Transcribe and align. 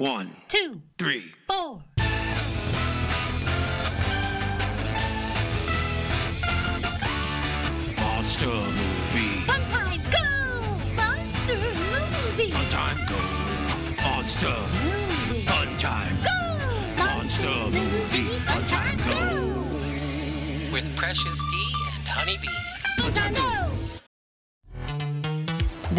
One, 0.00 0.30
two, 0.48 0.80
three. 0.96 1.34
four. 1.46 1.82
Monster 7.98 8.46
movie. 8.46 9.44
Fun 9.44 9.66
time, 9.66 10.00
go! 10.10 10.94
Monster 10.96 11.56
movie. 11.58 12.50
Fun 12.50 12.68
time 12.70 13.06
go. 13.06 14.02
Monster. 14.02 14.56
Movie. 14.82 15.44
Fun 15.44 15.76
time. 15.76 16.16
Go! 16.22 17.04
Monster 17.04 17.70
movie. 17.70 18.38
Fun 18.38 18.64
time 18.64 18.96
go. 19.02 20.72
with 20.72 20.96
Precious 20.96 21.38
D 21.50 21.72
and 21.98 22.08
Honeybee. 22.08 22.48
Fun 22.96 23.12
time, 23.12 23.34
go! 23.34 23.79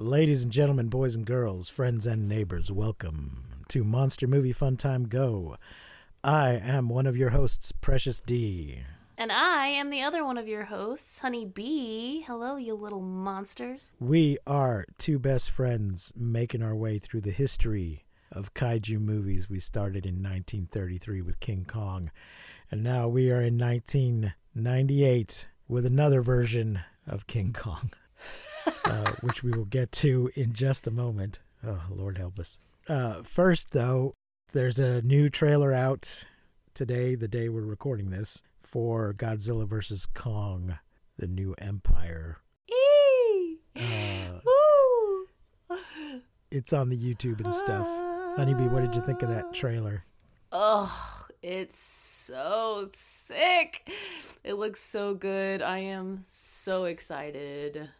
Ladies 0.00 0.44
and 0.44 0.52
gentlemen, 0.52 0.86
boys 0.86 1.16
and 1.16 1.26
girls, 1.26 1.68
friends 1.68 2.06
and 2.06 2.28
neighbors, 2.28 2.70
welcome 2.70 3.42
to 3.66 3.82
Monster 3.82 4.28
Movie 4.28 4.52
Fun 4.52 4.76
Time 4.76 5.08
Go. 5.08 5.56
I 6.22 6.50
am 6.50 6.88
one 6.88 7.08
of 7.08 7.16
your 7.16 7.30
hosts, 7.30 7.72
Precious 7.72 8.20
D. 8.20 8.82
And 9.16 9.32
I 9.32 9.66
am 9.66 9.90
the 9.90 10.02
other 10.02 10.24
one 10.24 10.38
of 10.38 10.46
your 10.46 10.66
hosts, 10.66 11.18
Honey 11.18 11.44
Bee. 11.44 12.20
Hello, 12.20 12.54
you 12.54 12.74
little 12.74 13.00
monsters. 13.00 13.90
We 13.98 14.38
are 14.46 14.84
two 14.98 15.18
best 15.18 15.50
friends 15.50 16.12
making 16.16 16.62
our 16.62 16.76
way 16.76 17.00
through 17.00 17.22
the 17.22 17.32
history 17.32 18.04
of 18.30 18.54
kaiju 18.54 19.00
movies. 19.00 19.50
We 19.50 19.58
started 19.58 20.06
in 20.06 20.22
1933 20.22 21.22
with 21.22 21.40
King 21.40 21.64
Kong, 21.68 22.12
and 22.70 22.84
now 22.84 23.08
we 23.08 23.32
are 23.32 23.42
in 23.42 23.58
1998 23.58 25.48
with 25.66 25.84
another 25.84 26.22
version 26.22 26.82
of 27.04 27.26
King 27.26 27.52
Kong, 27.52 27.90
uh, 28.84 29.12
which 29.20 29.42
we 29.42 29.50
will 29.50 29.64
get 29.64 29.92
to 29.92 30.30
in 30.34 30.52
just 30.52 30.86
a 30.86 30.90
moment. 30.90 31.40
Oh, 31.66 31.82
Lord 31.90 32.18
help 32.18 32.38
us. 32.38 32.58
Uh, 32.88 33.22
first, 33.22 33.72
though, 33.72 34.14
there's 34.52 34.78
a 34.78 35.02
new 35.02 35.28
trailer 35.28 35.72
out 35.72 36.24
today, 36.74 37.14
the 37.14 37.28
day 37.28 37.48
we're 37.48 37.62
recording 37.62 38.10
this, 38.10 38.42
for 38.62 39.12
Godzilla 39.12 39.66
vs. 39.66 40.06
Kong, 40.06 40.78
the 41.18 41.26
new 41.26 41.54
Empire. 41.58 42.38
Eee! 42.70 43.58
Uh, 43.76 44.38
Woo! 44.44 45.26
it's 46.50 46.72
on 46.72 46.88
the 46.88 46.96
YouTube 46.96 47.44
and 47.44 47.54
stuff. 47.54 47.86
Honeybee, 48.36 48.68
what 48.68 48.82
did 48.82 48.94
you 48.94 49.02
think 49.02 49.22
of 49.22 49.28
that 49.28 49.52
trailer? 49.52 50.04
Oh, 50.52 51.26
it's 51.42 51.78
so 51.78 52.88
sick. 52.92 53.90
It 54.44 54.54
looks 54.54 54.80
so 54.80 55.14
good. 55.14 55.60
I 55.60 55.78
am 55.78 56.24
so 56.28 56.84
excited. 56.84 57.90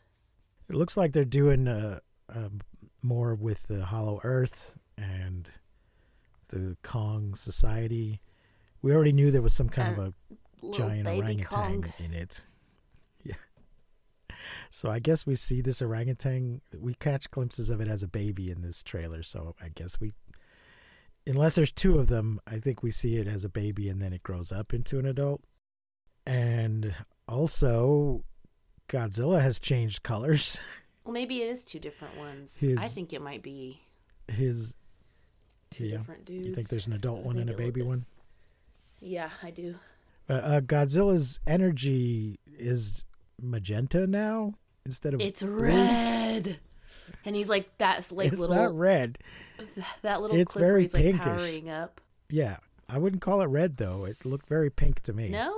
It 0.69 0.75
looks 0.75 0.97
like 0.97 1.13
they're 1.13 1.25
doing 1.25 1.67
uh, 1.67 2.01
um, 2.29 2.61
more 3.03 3.35
with 3.35 3.67
the 3.69 3.87
Hollow 3.87 4.21
Earth 4.23 4.77
and 4.97 5.49
the 6.49 6.77
Kong 6.83 7.35
Society. 7.35 8.21
We 8.83 8.93
already 8.93 9.13
knew 9.13 9.31
there 9.31 9.43
was 9.43 9.55
some 9.55 9.69
kind 9.69 9.99
of 9.99 10.15
a 10.63 10.73
giant 10.73 11.07
orangutan 11.07 11.83
Kong. 11.83 11.93
in 11.99 12.13
it. 12.13 12.45
Yeah. 13.25 13.35
So 14.71 14.91
I 14.91 15.01
guess 15.01 15.27
we 15.27 15.35
see 15.35 15.61
this 15.61 15.83
orangutan. 15.83 16.61
We 16.79 16.95
catch 16.95 17.31
glimpses 17.31 17.69
of 17.69 17.81
it 17.81 17.89
as 17.89 18.03
a 18.03 18.09
baby 18.09 18.51
in 18.51 18.63
this 18.63 18.83
trailer. 18.83 19.23
So 19.23 19.57
I 19.61 19.69
guess 19.69 20.01
we, 20.01 20.13
unless 21.27 21.57
there's 21.57 21.73
two 21.73 21.99
of 21.99 22.07
them, 22.07 22.41
I 22.47 22.59
think 22.59 22.83
we 22.83 22.91
see 22.91 23.17
it 23.17 23.27
as 23.27 23.45
a 23.45 23.49
baby 23.49 23.89
and 23.89 24.01
then 24.01 24.13
it 24.13 24.23
grows 24.23 24.53
up 24.53 24.73
into 24.73 24.99
an 24.99 25.07
adult. 25.07 25.43
And 26.25 26.95
also, 27.27 28.21
Godzilla 28.89 29.41
has 29.43 29.59
changed 29.59 30.03
colors. 30.03 30.59
Well, 31.05 31.15
maybe 31.15 31.41
it 31.41 31.49
is 31.49 31.65
two 31.65 31.79
different 31.79 32.19
ones. 32.19 32.61
His- 32.61 32.77
I 32.77 32.85
think 32.87 33.15
it 33.15 33.23
might 33.23 33.43
be 33.43 33.81
His 34.31 34.75
two 35.71 35.87
yeah. 35.87 35.97
different 35.97 36.27
dudes. 36.27 36.49
You 36.49 36.55
think 36.55 36.69
there's 36.69 36.87
an 36.87 36.93
adult 36.93 37.21
I 37.25 37.27
one 37.29 37.39
and 37.39 37.49
a 37.49 37.55
baby 37.55 37.81
one? 37.81 38.05
Yeah, 39.01 39.31
I 39.43 39.51
do. 39.51 39.77
Uh, 40.29 40.33
uh, 40.35 40.61
Godzilla's 40.61 41.41
energy 41.47 42.39
is 42.59 43.05
magenta 43.41 44.07
now 44.07 44.53
instead 44.85 45.15
of 45.15 45.23
It's 45.23 45.43
blue. 45.43 45.63
red. 45.63 46.59
And 47.25 47.35
he's 47.35 47.49
like 47.49 47.71
that's 47.79 48.13
like 48.13 48.31
it's 48.31 48.41
little 48.43 48.57
not 48.57 48.77
red. 48.77 49.17
that 50.03 50.21
little 50.21 50.37
it's 50.37 50.53
clip 50.53 50.61
where 50.63 50.73
very 50.73 50.83
he's 50.83 50.93
like 50.93 51.05
pinkish. 51.05 51.25
powering 51.25 51.71
up. 51.71 52.03
Yeah, 52.29 52.59
I 52.87 52.99
wouldn't 52.99 53.23
call 53.23 53.41
it 53.41 53.47
red 53.47 53.79
though. 53.79 54.05
It 54.05 54.27
looked 54.27 54.47
very 54.47 54.69
pink 54.69 55.01
to 55.05 55.15
me. 55.15 55.31
No? 55.31 55.57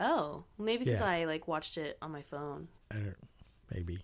Oh, 0.00 0.44
maybe 0.58 0.84
because 0.84 1.00
Yeah. 1.00 1.06
I 1.08 1.24
like 1.24 1.48
watched 1.48 1.76
it 1.78 1.98
on 2.00 2.12
my 2.12 2.22
phone. 2.22 2.68
I 2.90 2.94
don't, 2.96 3.16
maybe. 3.74 4.00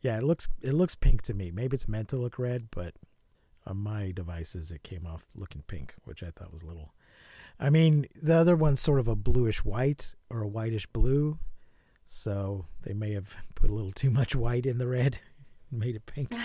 Yeah, 0.00 0.18
it 0.18 0.22
looks 0.22 0.48
it 0.62 0.72
looks 0.72 0.94
pink 0.94 1.22
to 1.22 1.34
me. 1.34 1.50
Maybe 1.50 1.74
it's 1.74 1.88
meant 1.88 2.08
to 2.10 2.16
look 2.16 2.38
red, 2.38 2.68
but 2.70 2.94
on 3.66 3.78
my 3.78 4.12
devices 4.12 4.70
it 4.70 4.82
came 4.84 5.06
off 5.06 5.26
looking 5.34 5.62
pink, 5.66 5.94
which 6.04 6.22
I 6.22 6.30
thought 6.30 6.52
was 6.52 6.62
a 6.62 6.66
little. 6.66 6.92
I 7.58 7.70
mean, 7.70 8.06
the 8.22 8.34
other 8.34 8.54
one's 8.54 8.80
sort 8.80 9.00
of 9.00 9.08
a 9.08 9.16
bluish 9.16 9.64
white 9.64 10.14
or 10.30 10.42
a 10.42 10.46
whitish 10.48 10.86
blue, 10.86 11.38
so 12.04 12.66
they 12.82 12.92
may 12.94 13.12
have 13.14 13.34
put 13.54 13.70
a 13.70 13.74
little 13.74 13.90
too 13.92 14.10
much 14.10 14.36
white 14.36 14.66
in 14.66 14.78
the 14.78 14.86
red, 14.86 15.18
and 15.70 15.80
made 15.80 15.96
it 15.96 16.06
pink. 16.06 16.30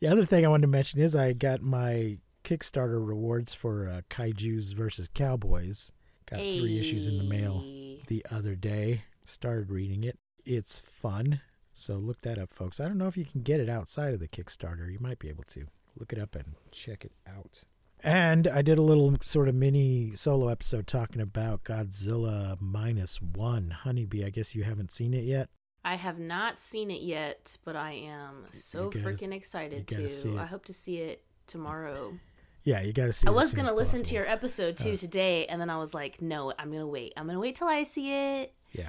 The 0.00 0.08
other 0.08 0.24
thing 0.24 0.44
I 0.44 0.48
wanted 0.48 0.62
to 0.62 0.68
mention 0.68 1.00
is 1.00 1.16
I 1.16 1.32
got 1.32 1.62
my 1.62 2.18
Kickstarter 2.46 3.04
rewards 3.04 3.54
for 3.54 3.88
uh, 3.88 4.00
Kaiju's 4.08 4.70
versus 4.72 5.08
Cowboys. 5.12 5.90
Got 6.30 6.38
three 6.38 6.78
issues 6.78 7.08
in 7.08 7.18
the 7.18 7.24
mail 7.24 7.64
the 8.06 8.24
other 8.30 8.54
day. 8.54 9.02
Started 9.24 9.70
reading 9.70 10.04
it. 10.04 10.16
It's 10.44 10.78
fun. 10.78 11.40
So 11.72 11.94
look 11.96 12.20
that 12.22 12.38
up, 12.38 12.54
folks. 12.54 12.78
I 12.78 12.84
don't 12.86 12.98
know 12.98 13.08
if 13.08 13.16
you 13.16 13.24
can 13.24 13.42
get 13.42 13.58
it 13.58 13.68
outside 13.68 14.14
of 14.14 14.20
the 14.20 14.28
Kickstarter. 14.28 14.90
You 14.90 14.98
might 15.00 15.18
be 15.18 15.28
able 15.28 15.44
to. 15.48 15.66
Look 15.98 16.12
it 16.12 16.18
up 16.20 16.36
and 16.36 16.54
check 16.70 17.04
it 17.04 17.12
out. 17.26 17.62
And 18.04 18.46
I 18.46 18.62
did 18.62 18.78
a 18.78 18.82
little 18.82 19.16
sort 19.22 19.48
of 19.48 19.54
mini 19.54 20.12
solo 20.14 20.48
episode 20.48 20.86
talking 20.86 21.20
about 21.20 21.64
Godzilla 21.64 22.56
minus 22.60 23.20
one. 23.20 23.70
Honeybee, 23.70 24.24
I 24.24 24.30
guess 24.30 24.54
you 24.54 24.62
haven't 24.64 24.92
seen 24.92 25.14
it 25.14 25.24
yet. 25.24 25.48
I 25.84 25.96
have 25.96 26.18
not 26.18 26.60
seen 26.60 26.90
it 26.90 27.02
yet, 27.02 27.56
but 27.64 27.74
I 27.74 27.92
am 27.92 28.46
so 28.52 28.90
gotta- 28.90 29.04
freaking 29.04 29.32
excited 29.34 29.88
to. 29.88 30.38
I 30.38 30.44
hope 30.46 30.64
to 30.66 30.72
see 30.72 30.98
it 30.98 31.24
tomorrow. 31.46 32.18
Yeah, 32.66 32.80
you 32.82 32.92
got 32.92 33.06
to 33.06 33.12
see. 33.12 33.26
I 33.28 33.30
was 33.30 33.52
gonna 33.52 33.72
listen 33.72 34.02
to 34.02 34.14
your 34.14 34.26
episode 34.28 34.76
too 34.76 34.92
Uh. 34.92 34.96
today, 34.96 35.46
and 35.46 35.60
then 35.60 35.70
I 35.70 35.78
was 35.78 35.94
like, 35.94 36.20
no, 36.20 36.52
I'm 36.58 36.70
gonna 36.72 36.86
wait. 36.86 37.12
I'm 37.16 37.26
gonna 37.26 37.38
wait 37.38 37.54
till 37.54 37.68
I 37.68 37.84
see 37.84 38.12
it. 38.12 38.52
Yeah. 38.72 38.88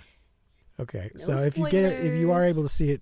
Okay. 0.79 1.11
No 1.15 1.23
so 1.23 1.33
if 1.35 1.57
you 1.57 1.69
get 1.69 1.85
it, 1.85 2.05
if 2.05 2.19
you 2.19 2.31
are 2.31 2.43
able 2.43 2.63
to 2.63 2.69
see 2.69 2.89
it, 2.91 3.01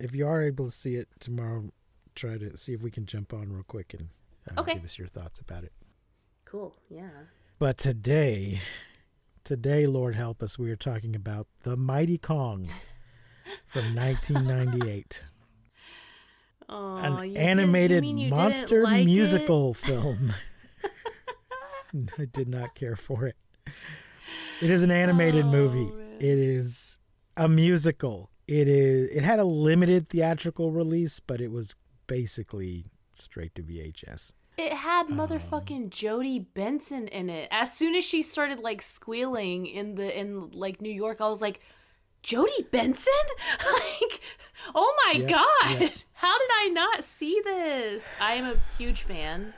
if 0.00 0.12
you 0.14 0.26
are 0.26 0.42
able 0.42 0.64
to 0.66 0.70
see 0.72 0.96
it 0.96 1.08
tomorrow, 1.20 1.70
try 2.16 2.36
to 2.36 2.56
see 2.58 2.72
if 2.74 2.82
we 2.82 2.90
can 2.90 3.06
jump 3.06 3.32
on 3.32 3.52
real 3.52 3.62
quick 3.62 3.94
and 3.94 4.08
uh, 4.50 4.60
Okay. 4.60 4.74
give 4.74 4.84
us 4.84 4.98
your 4.98 5.06
thoughts 5.08 5.38
about 5.40 5.62
it. 5.64 5.72
Cool. 6.44 6.74
Yeah. 6.90 7.08
But 7.60 7.78
today, 7.78 8.60
today, 9.44 9.86
Lord 9.86 10.16
help 10.16 10.42
us, 10.42 10.58
we 10.58 10.70
are 10.72 10.76
talking 10.76 11.14
about 11.14 11.46
the 11.62 11.76
Mighty 11.76 12.18
Kong 12.18 12.68
from 13.68 13.94
1998, 13.94 15.24
An 16.72 17.36
animated 17.36 18.04
monster 18.30 18.86
musical 18.86 19.74
film. 19.74 20.34
I 22.18 22.24
did 22.24 22.48
not 22.48 22.74
care 22.74 22.96
for 22.96 23.26
it. 23.26 23.36
It 24.60 24.70
is 24.70 24.82
an 24.82 24.90
animated 24.90 25.44
Oh, 25.46 25.50
movie. 25.50 25.84
man. 25.86 26.16
It 26.18 26.38
is 26.38 26.98
a 27.36 27.48
musical. 27.48 28.30
It 28.46 28.68
is. 28.68 29.08
It 29.10 29.22
had 29.24 29.38
a 29.38 29.44
limited 29.44 30.08
theatrical 30.08 30.70
release, 30.70 31.20
but 31.20 31.40
it 31.40 31.50
was 31.50 31.74
basically 32.06 32.86
straight 33.14 33.54
to 33.56 33.62
VHS. 33.62 34.32
It 34.58 34.72
had 34.72 35.06
um, 35.06 35.14
motherfucking 35.18 35.90
Jodi 35.90 36.38
Benson 36.40 37.08
in 37.08 37.30
it. 37.30 37.48
As 37.50 37.72
soon 37.72 37.94
as 37.94 38.04
she 38.04 38.22
started 38.22 38.58
like 38.60 38.82
squealing 38.82 39.66
in 39.66 39.94
the 39.94 40.18
in 40.18 40.50
like 40.52 40.80
New 40.80 40.92
York, 40.92 41.20
I 41.20 41.28
was 41.28 41.40
like, 41.42 41.60
Jodi 42.22 42.62
Benson? 42.70 43.12
like, 43.72 44.20
oh 44.74 44.94
my 45.06 45.20
Yeah, 45.20 45.26
god. 45.28 45.80
yeah. 45.80 45.88
How 46.14 46.38
did 46.38 46.50
I 46.54 46.68
not 46.72 47.02
see 47.02 47.40
this? 47.44 48.14
I 48.20 48.34
am 48.34 48.44
a 48.44 48.54
huge 48.78 49.02
fan. 49.02 49.54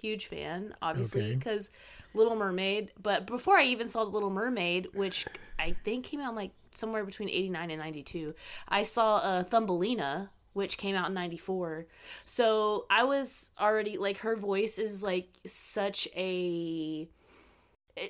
Huge 0.00 0.26
fan, 0.26 0.74
obviously, 0.80 1.22
Okay. 1.26 1.34
because 1.34 1.70
Little 2.14 2.36
Mermaid. 2.36 2.90
But 3.02 3.26
before 3.26 3.58
I 3.58 3.64
even 3.64 3.88
saw 3.88 4.04
The 4.04 4.10
Little 4.10 4.30
Mermaid, 4.30 4.88
which 4.94 5.26
I 5.58 5.72
think 5.84 6.06
came 6.06 6.20
out 6.20 6.34
like 6.34 6.52
somewhere 6.72 7.04
between 7.04 7.28
89 7.28 7.70
and 7.70 7.80
92, 7.80 8.34
I 8.66 8.82
saw 8.84 9.16
uh, 9.16 9.42
Thumbelina, 9.42 10.30
which 10.54 10.78
came 10.78 10.96
out 10.96 11.08
in 11.08 11.14
94. 11.14 11.86
So 12.24 12.86
I 12.88 13.04
was 13.04 13.50
already 13.60 13.98
like 13.98 14.18
her 14.20 14.36
voice 14.36 14.78
is 14.78 15.02
like 15.02 15.28
such 15.44 16.08
a 16.16 17.06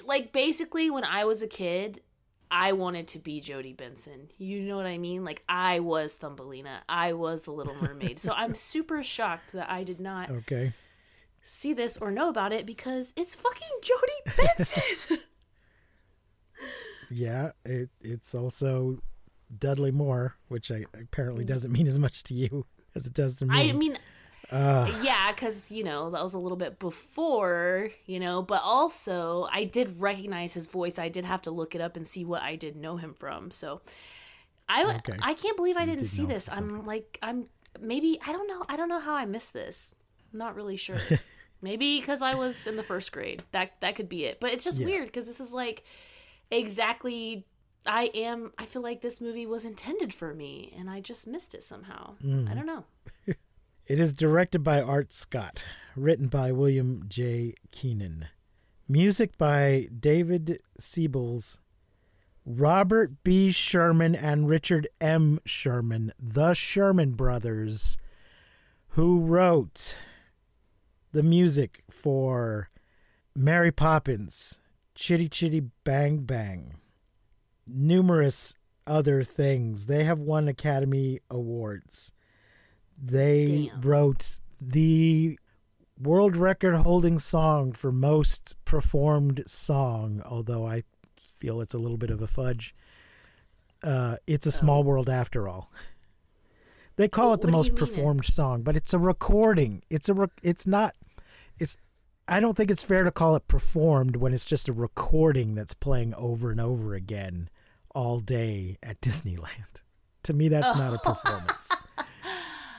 like 0.05 0.33
basically 0.33 0.91
when 0.91 1.03
I 1.05 1.25
was 1.25 1.43
a 1.43 1.49
kid, 1.49 2.03
I 2.59 2.73
wanted 2.73 3.07
to 3.09 3.19
be 3.19 3.41
Jodi 3.41 3.75
Benson. 3.75 4.31
You 4.39 4.63
know 4.63 4.77
what 4.79 4.87
I 4.87 4.97
mean? 4.97 5.25
Like 5.27 5.43
I 5.47 5.81
was 5.81 6.15
Thumbelina. 6.17 6.83
I 6.89 7.13
was 7.13 7.43
the 7.43 7.51
Little 7.51 7.75
Mermaid. 7.75 8.19
so 8.19 8.33
I'm 8.33 8.55
super 8.73 9.03
shocked 9.03 9.53
that 9.53 9.71
I 9.71 9.85
did 9.85 10.01
not 10.01 10.31
Okay. 10.31 10.73
see 11.43 11.75
this 11.75 11.99
or 11.99 12.11
know 12.11 12.31
about 12.31 12.53
it 12.55 12.65
because 12.65 13.13
it's 13.15 13.35
fucking 13.35 13.69
Jodie 13.83 14.37
Benson. 14.37 15.19
Yeah, 17.11 17.53
it 17.65 17.91
it's 18.01 18.35
also 18.35 18.99
Dudley 19.57 19.93
Moore, 19.93 20.35
which 20.49 20.73
I, 20.73 20.85
apparently 21.01 21.45
doesn't 21.45 21.71
mean 21.71 21.87
as 21.87 21.99
much 21.99 22.23
to 22.25 22.35
you 22.35 22.67
as 22.97 23.07
it 23.07 23.15
does 23.15 23.37
to 23.37 23.47
me. 23.47 23.55
I 23.71 23.73
mean, 23.73 23.97
Uh, 24.51 25.01
yeah, 25.03 25.33
because 25.33 25.71
you 25.73 25.83
know 25.83 26.11
that 26.11 26.23
was 26.23 26.35
a 26.35 26.39
little 26.39 26.57
bit 26.57 26.79
before, 26.79 27.91
you 28.07 28.21
know, 28.21 28.43
but 28.43 28.63
also 28.63 29.49
I 29.51 29.65
did 29.65 30.01
recognize 30.01 30.55
his 30.55 30.67
voice. 30.67 30.99
I 30.99 31.09
did 31.09 31.25
have 31.25 31.43
to 31.43 31.51
look 31.51 31.75
it 31.75 31.81
up 31.81 31.97
and 31.97 32.07
see 32.07 32.25
what 32.25 32.43
I 32.43 32.57
did 32.57 32.77
know 32.77 32.97
him 32.97 33.15
from. 33.15 33.51
So 33.51 33.81
I, 34.69 34.97
Okay. 34.97 35.17
I 35.21 35.35
can't 35.35 35.57
believe 35.57 35.75
So 35.75 35.81
I 35.81 35.87
didn't 35.87 36.01
did 36.03 36.09
see 36.09 36.27
this. 36.27 36.49
I'm 36.51 36.85
like 36.85 37.19
I'm 37.23 37.47
maybe 37.81 38.19
I 38.27 38.33
don't 38.33 38.47
know. 38.49 38.65
I 38.69 38.77
don't 38.77 38.89
know 38.89 39.01
how 39.01 39.15
I 39.15 39.25
missed 39.25 39.53
this. 39.53 39.95
I'm 40.33 40.39
not 40.39 40.55
really 40.55 40.77
sure. 40.77 41.01
maybe 41.63 41.99
because 41.99 42.23
I 42.23 42.35
was 42.35 42.67
in 42.67 42.77
the 42.77 42.83
first 42.85 43.11
grade. 43.13 43.43
That 43.53 43.81
that 43.81 43.97
could 43.97 44.09
be 44.09 44.25
it. 44.27 44.39
But 44.41 44.53
it's 44.53 44.65
just 44.65 44.79
Yeah. 44.79 44.87
weird 44.87 45.07
because 45.07 45.27
this 45.27 45.41
is 45.41 45.53
like 45.53 45.83
exactly. 46.51 47.47
I 47.89 48.11
am. 48.15 48.53
I 48.59 48.65
feel 48.65 48.83
like 48.83 49.01
this 49.01 49.21
movie 49.21 49.47
was 49.47 49.65
intended 49.65 50.13
for 50.13 50.35
me, 50.35 50.75
and 50.77 50.91
I 50.91 51.01
just 51.01 51.27
missed 51.29 51.55
it 51.55 51.63
somehow. 51.63 52.15
Mm. 52.25 52.51
I 52.51 52.55
don't 52.55 52.67
know. 52.67 52.85
It 53.87 54.01
is 54.01 54.13
directed 54.13 54.65
by 54.65 54.83
Art 54.83 55.13
Scott, 55.13 55.63
written 55.95 56.27
by 56.27 56.51
William 56.51 57.05
J. 57.07 57.55
Keenan, 57.71 58.27
music 58.89 59.39
by 59.39 59.87
David 59.97 60.61
Siebels, 60.77 61.59
Robert 62.45 63.23
B. 63.23 63.53
Sherman, 63.53 64.17
and 64.17 64.49
Richard 64.49 64.89
M. 65.01 65.39
Sherman, 65.45 66.13
the 66.19 66.53
Sherman 66.53 67.13
brothers, 67.13 67.97
who 68.89 69.21
wrote 69.21 69.97
the 71.13 71.23
music 71.23 71.85
for 71.89 72.71
Mary 73.37 73.71
Poppins, 73.71 74.59
Chitty 74.97 75.29
Chitty 75.29 75.61
Bang 75.85 76.25
Bang, 76.25 76.75
numerous 77.69 78.57
other 78.85 79.23
things. 79.23 79.87
They 79.87 80.03
have 80.03 80.19
won 80.19 80.49
Academy 80.49 81.21
Awards. 81.31 82.13
They 83.03 83.69
Damn. 83.71 83.81
wrote 83.83 84.39
the 84.61 85.39
world 86.01 86.37
record 86.37 86.75
holding 86.77 87.19
song 87.19 87.73
for 87.73 87.93
most 87.93 88.57
performed 88.65 89.43
song, 89.47 90.23
although 90.25 90.67
I 90.67 90.83
feel 91.39 91.61
it's 91.61 91.75
a 91.75 91.79
little 91.79 91.99
bit 91.99 92.11
of 92.11 92.23
a 92.23 92.27
fudge. 92.27 92.75
Uh, 93.83 94.17
it's 94.27 94.47
a 94.47 94.53
small 94.53 94.83
world 94.83 95.09
after 95.09 95.49
all. 95.49 95.71
They 96.97 97.09
call 97.09 97.27
Well, 97.27 97.35
it 97.35 97.41
the 97.43 97.51
most 97.51 97.69
mean 97.73 97.77
it- 97.77 97.79
performed 97.81 98.25
song, 98.25 98.63
but 98.63 98.77
it's 98.77 98.95
a 98.95 98.99
recording. 98.99 99.83
It's 99.91 100.09
a 100.09 100.15
rec- 100.15 100.41
it's 100.43 100.67
not 100.67 100.95
it's 101.59 101.77
I 102.29 102.41
don't 102.41 102.57
think 102.57 102.71
it's 102.71 102.83
fair 102.83 103.05
to 103.05 103.13
call 103.13 103.37
it 103.37 103.47
performed 103.47 104.17
when 104.17 104.33
it's 104.35 104.45
just 104.47 104.69
a 104.69 104.73
recording 104.73 105.55
that's 105.55 105.75
playing 105.75 106.13
over 106.15 106.51
and 106.51 106.61
over 106.61 106.95
again 106.95 107.49
all 107.95 108.21
day 108.21 108.79
at 108.83 109.01
Disneyland. 109.03 109.83
To 110.25 110.33
me 110.33 110.49
that's 110.49 110.77
not 110.77 110.95
a 110.95 110.99
performance. 110.99 111.71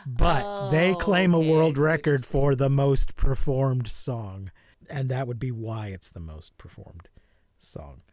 But 0.10 0.70
they 0.70 0.94
Oh, 0.94 0.96
claim 0.96 1.34
a 1.34 1.38
okay, 1.40 1.50
world 1.52 1.76
see 1.76 1.82
what 1.82 1.84
you're 1.84 1.86
record 1.86 2.26
for 2.26 2.56
the 2.56 2.70
most 2.70 3.16
performed 3.18 3.90
song, 3.90 4.52
and 4.90 5.10
that 5.10 5.28
would 5.28 5.40
be 5.40 5.52
why 5.52 5.88
it's 5.88 6.12
the 6.12 6.22
most 6.22 6.58
performed 6.58 7.10
song. 7.60 8.04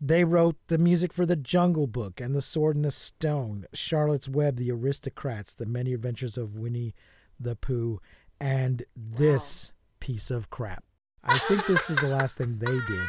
They 0.00 0.22
wrote 0.24 0.56
the 0.68 0.78
music 0.78 1.12
for 1.12 1.26
The 1.26 1.34
Jungle 1.36 1.86
Book 1.88 2.20
and 2.20 2.34
The 2.34 2.42
Sword 2.42 2.76
and 2.76 2.84
the 2.84 2.90
Stone, 2.92 3.66
Charlotte's 3.72 4.28
Web, 4.28 4.56
The 4.56 4.70
Aristocats, 4.70 5.54
The 5.56 5.66
Many 5.66 5.92
Adventures 5.94 6.38
of 6.38 6.56
Winnie 6.56 6.94
the 7.40 7.56
Pooh, 7.56 8.00
and 8.40 8.84
this 8.96 9.72
piece 9.98 10.30
of 10.30 10.48
crap. 10.48 10.84
I 11.24 11.36
think 11.38 11.66
this 11.66 11.88
was 11.88 11.98
the 11.98 12.08
last 12.08 12.36
thing 12.36 12.58
they 12.58 12.66
did. 12.86 13.06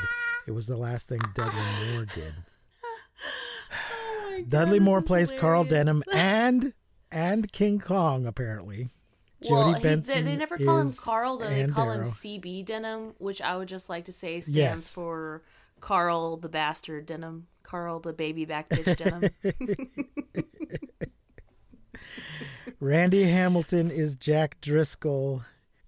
It 0.48 0.52
was 0.52 0.66
the 0.68 0.78
last 0.78 1.08
thing 1.08 1.20
Dudley 1.36 1.62
Moore 1.92 2.06
did. 2.06 2.34
Oh 4.36 4.38
God, 4.40 4.50
Dudley 4.50 4.80
Moore 4.80 5.02
plays 5.04 5.32
Carl. 5.32 5.64
Denham 5.64 6.04
and 6.14 6.74
and 7.14 7.52
King 7.52 7.80
Kong 7.80 8.26
apparently. 8.26 8.90
Well, 9.50 9.74
he- 9.74 9.82
Benson 9.82 10.24
they, 10.26 10.32
they 10.32 10.38
never 10.38 10.58
call 10.58 10.80
him 10.80 10.92
Carl, 10.94 11.38
though. 11.38 11.50
They 11.50 11.68
call 11.68 11.92
him 11.92 12.04
CB 12.04 12.66
Denham, 12.66 13.14
which 13.20 13.42
I 13.42 13.56
would 13.58 13.68
just 13.68 13.90
like 13.90 14.06
to 14.06 14.12
say 14.14 14.40
stands 14.40 14.56
Yes. 14.56 14.94
for 14.94 15.44
Carl 15.82 16.38
the 16.38 16.48
Bastard 16.50 17.06
Denham, 17.06 17.48
Carl 17.62 18.00
the 18.00 18.14
baby 18.14 18.46
back 18.46 18.70
bitch 18.70 18.96
Denham. 18.96 19.30
Randy 22.80 23.24
Hamilton 23.24 23.92
is 23.92 24.16
Jack 24.16 24.60
Driscoll. 24.62 25.44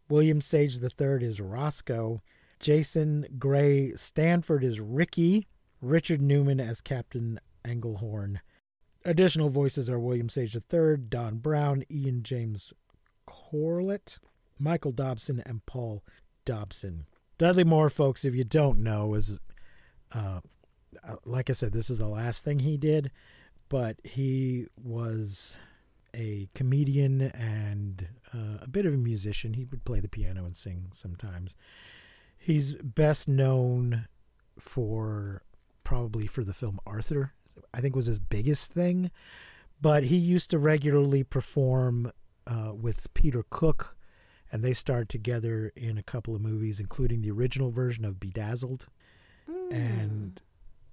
William 0.09 0.39
Sage 0.41 0.77
III 0.81 1.23
is 1.25 1.39
Roscoe. 1.41 2.21
Jason 2.59 3.25
Gray 3.37 3.91
Stanford 3.93 4.63
is 4.63 4.79
Ricky. 4.79 5.47
Richard 5.81 6.21
Newman 6.21 6.59
as 6.59 6.81
Captain 6.81 7.39
Englehorn. 7.65 8.37
Additional 9.05 9.49
voices 9.49 9.89
are 9.89 9.99
William 9.99 10.29
Sage 10.29 10.55
III, 10.55 10.97
Don 11.09 11.37
Brown, 11.37 11.83
Ian 11.91 12.23
James 12.23 12.73
Corlett, 13.27 14.17
Michael 14.57 14.91
Dobson, 14.91 15.43
and 15.45 15.65
Paul 15.67 16.03
Dobson. 16.43 17.05
Dudley 17.37 17.63
Moore, 17.63 17.89
folks, 17.89 18.25
if 18.25 18.33
you 18.33 18.43
don't 18.43 18.79
know, 18.79 19.13
is 19.13 19.39
uh, 20.11 20.39
uh, 21.07 21.15
like 21.25 21.49
I 21.49 21.53
said, 21.53 21.71
this 21.71 21.89
is 21.89 21.97
the 21.97 22.07
last 22.07 22.43
thing 22.43 22.59
he 22.59 22.77
did, 22.77 23.11
but 23.69 23.97
he 24.03 24.67
was 24.81 25.57
a 26.15 26.49
comedian 26.55 27.21
and 27.21 28.07
uh, 28.33 28.59
a 28.61 28.67
bit 28.67 28.85
of 28.85 28.93
a 28.93 28.97
musician. 28.97 29.53
He 29.53 29.65
would 29.65 29.85
play 29.85 29.99
the 29.99 30.07
piano 30.07 30.45
and 30.45 30.55
sing 30.55 30.87
sometimes. 30.91 31.55
He's 32.37 32.73
best 32.73 33.27
known 33.27 34.07
for 34.57 35.43
probably 35.83 36.27
for 36.27 36.43
the 36.43 36.53
film 36.53 36.79
Arthur. 36.85 37.33
I 37.73 37.81
think 37.81 37.95
was 37.95 38.05
his 38.05 38.19
biggest 38.19 38.71
thing, 38.71 39.11
but 39.81 40.05
he 40.05 40.15
used 40.15 40.49
to 40.51 40.59
regularly 40.59 41.23
perform 41.23 42.11
uh, 42.47 42.73
with 42.73 43.13
Peter 43.13 43.43
Cook, 43.49 43.95
and 44.51 44.63
they 44.63 44.73
starred 44.73 45.09
together 45.09 45.71
in 45.75 45.97
a 45.97 46.03
couple 46.03 46.35
of 46.35 46.41
movies, 46.41 46.79
including 46.79 47.21
the 47.21 47.31
original 47.31 47.71
version 47.71 48.05
of 48.05 48.19
Bedazzled. 48.19 48.87
And 49.71 50.41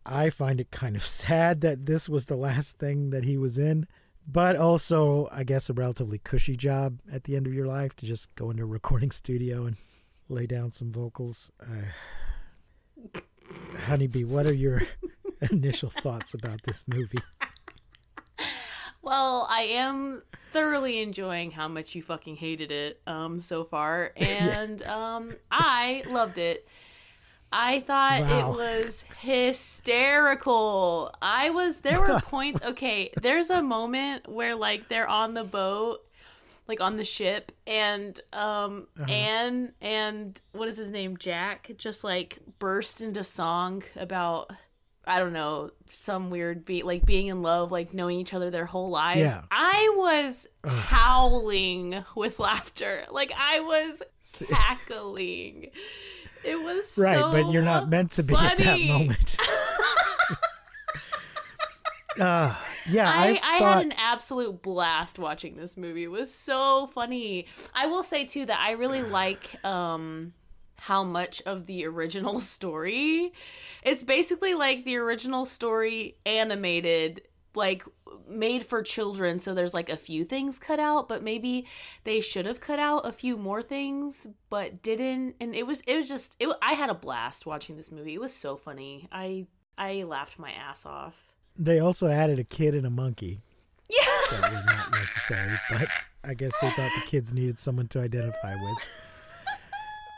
I 0.05 0.31
find 0.31 0.61
it 0.61 0.71
kind 0.71 0.97
of 0.97 1.07
sad 1.23 1.61
that 1.61 1.87
this 1.87 2.09
was 2.09 2.27
the 2.27 2.37
last 2.37 2.79
thing 2.79 3.11
that 3.11 3.25
he 3.25 3.37
was 3.37 3.59
in, 3.59 3.87
but 4.27 4.57
also, 4.57 5.29
I 5.33 5.45
guess, 5.45 5.69
a 5.69 5.73
relatively 5.73 6.19
cushy 6.19 6.57
job 6.57 6.99
at 7.11 7.25
the 7.25 7.37
end 7.37 7.47
of 7.47 7.55
your 7.55 7.67
life 7.67 7.95
to 7.97 8.07
just 8.07 8.35
go 8.35 8.51
into 8.51 8.63
a 8.63 8.67
recording 8.67 9.11
studio 9.13 9.67
and 9.67 9.77
lay 10.29 10.47
down 10.47 10.71
some 10.71 10.93
vocals. 10.93 11.51
Uh, 11.61 13.21
Honeybee, 13.87 14.25
what 14.25 14.47
are 14.47 14.55
your 14.55 14.83
initial 15.51 15.91
thoughts 16.03 16.35
about 16.35 16.63
this 16.65 16.85
movie? 16.87 17.19
well, 19.03 19.47
I 19.51 19.63
am 19.63 20.23
thoroughly 20.53 21.01
enjoying 21.03 21.51
how 21.51 21.69
much 21.69 21.95
you 21.95 22.03
fucking 22.03 22.37
hated 22.37 22.71
it 22.71 23.01
um, 23.07 23.41
so 23.41 23.65
far, 23.65 24.13
and 24.17 24.83
um, 24.85 25.35
I 25.51 26.03
loved 26.09 26.39
it. 26.39 26.67
I 27.55 27.81
thought 27.81 28.23
Wow. 28.23 28.51
it 28.51 28.57
was 28.57 29.05
hysterical. 29.21 31.15
I 31.21 31.51
was 31.51 31.81
there 31.81 32.01
were 32.01 32.19
points 32.21 32.63
okay, 32.65 33.11
there's 33.21 33.51
a 33.51 33.61
moment 33.63 34.27
where 34.27 34.55
like 34.55 34.89
they're 34.89 35.09
on 35.09 35.35
the 35.35 35.45
boat 35.45 36.01
like 36.69 36.81
on 36.81 36.97
the 36.97 37.05
ship 37.05 37.53
and 37.67 38.19
um 38.33 38.87
Anne 39.09 39.73
and 39.83 40.41
what 40.53 40.69
is 40.69 40.79
his 40.79 40.91
name 40.91 41.19
Jack 41.19 41.73
just 41.77 42.05
like 42.05 42.39
burst 42.59 43.03
into 43.03 43.23
song 43.25 43.83
about 43.97 44.51
I 45.05 45.19
don't 45.19 45.33
know 45.33 45.71
some 45.87 46.31
weird 46.31 46.65
beat 46.65 46.87
like 46.87 47.05
being 47.05 47.27
in 47.27 47.43
love 47.43 47.73
like 47.73 47.93
knowing 47.93 48.21
each 48.21 48.35
other 48.35 48.51
their 48.51 48.67
whole 48.67 48.91
lives. 48.91 49.33
Yeah. 49.33 49.43
I 49.51 49.95
was 49.97 50.47
howling 50.65 52.05
with 52.15 52.39
laughter. 52.39 53.05
Like 53.11 53.33
I 53.37 53.61
was 53.61 54.03
cackling. 54.49 55.71
It 56.45 56.63
was 56.63 56.99
Right, 57.01 57.19
so 57.19 57.33
but 57.33 57.51
you're 57.53 57.63
not 57.63 57.89
meant 57.89 58.13
to 58.13 58.23
be 58.23 58.35
at 58.35 58.57
that 58.59 58.81
moment. 58.81 59.37
uh, 62.21 62.55
yeah, 62.89 63.11
I, 63.11 63.41
I, 63.43 63.55
I 63.55 63.57
had 63.59 63.83
an 63.85 63.93
absolute 63.93 64.63
blast 64.63 65.19
watching 65.19 65.57
this 65.57 65.77
movie. 65.77 66.05
It 66.05 66.11
was 66.11 66.33
so 66.33 66.87
funny. 66.89 67.47
I 67.75 67.87
will 67.87 68.03
say 68.03 68.25
too 68.25 68.45
that 68.47 68.59
I 68.59 68.73
really 68.73 69.03
like 69.03 69.65
um 69.65 70.33
how 70.87 71.05
much 71.05 71.41
of 71.47 71.67
the 71.67 71.87
original 71.87 72.41
story. 72.55 73.33
It's 73.85 74.03
basically 74.03 74.55
like 74.55 74.85
the 74.85 74.97
original 74.97 75.45
story 75.45 76.17
animated 76.27 77.23
like 77.55 77.85
made 78.27 78.65
for 78.65 78.83
children 78.83 79.39
so 79.39 79.53
there's 79.53 79.75
like 79.75 79.91
a 79.91 79.97
few 79.97 80.25
things 80.25 80.59
cut 80.59 80.81
out 80.81 81.07
but 81.07 81.23
maybe 81.23 81.67
they 82.05 82.19
should 82.19 82.47
have 82.47 82.63
cut 82.63 82.79
out 82.79 83.07
a 83.07 83.13
few 83.13 83.37
more 83.37 83.63
things 83.63 84.27
but 84.49 84.83
didn't 84.83 85.35
and 85.39 85.55
it 85.55 85.67
was 85.67 85.83
it 85.87 85.97
was 85.97 86.09
just 86.09 86.35
it 86.41 86.49
i 86.63 86.73
had 86.73 86.89
a 86.89 86.95
blast 86.95 87.45
watching 87.45 87.77
this 87.77 87.93
movie 87.93 88.15
it 88.15 88.21
was 88.23 88.33
so 88.33 88.57
funny 88.57 89.07
i 89.13 89.45
i 89.77 90.03
laughed 90.03 90.39
my 90.39 90.51
ass 90.51 90.87
off 90.87 91.35
They 91.59 91.79
also 91.79 92.09
added 92.09 92.39
a 92.39 92.45
kid 92.45 92.75
and 92.75 92.87
a 92.87 92.91
monkey. 92.91 93.43
yeah 93.91 93.99
That 94.31 94.51
was 94.51 94.65
not 94.65 94.91
necessary, 94.99 95.59
but 95.69 95.89
I 96.25 96.33
guess 96.33 96.53
they 96.63 96.71
thought 96.71 96.91
the 96.95 97.07
kids 97.07 97.35
needed 97.35 97.59
someone 97.59 97.89
to 97.89 98.01
identify 98.01 98.55
with. 98.55 99.12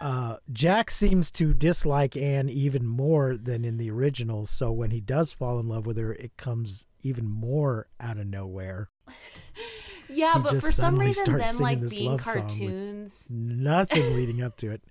Uh, 0.00 0.36
Jack 0.52 0.90
seems 0.90 1.30
to 1.32 1.54
dislike 1.54 2.16
Anne 2.16 2.48
even 2.48 2.86
more 2.86 3.36
than 3.36 3.64
in 3.64 3.76
the 3.78 3.90
original, 3.90 4.44
so 4.44 4.70
when 4.70 4.90
he 4.90 5.00
does 5.00 5.32
fall 5.32 5.58
in 5.58 5.68
love 5.68 5.86
with 5.86 5.96
her, 5.96 6.12
it 6.12 6.36
comes 6.36 6.86
even 7.02 7.26
more 7.26 7.88
out 8.00 8.18
of 8.18 8.26
nowhere. 8.26 8.90
yeah 10.08 10.34
He 10.34 10.40
but 10.40 10.60
for 10.60 10.70
some 10.72 10.98
reason 10.98 11.24
them 11.24 11.56
like 11.60 11.80
being 11.90 12.18
cartoons 12.18 13.28
Nothing 13.30 14.02
leading 14.16 14.42
up 14.42 14.56
to 14.58 14.70
it. 14.70 14.82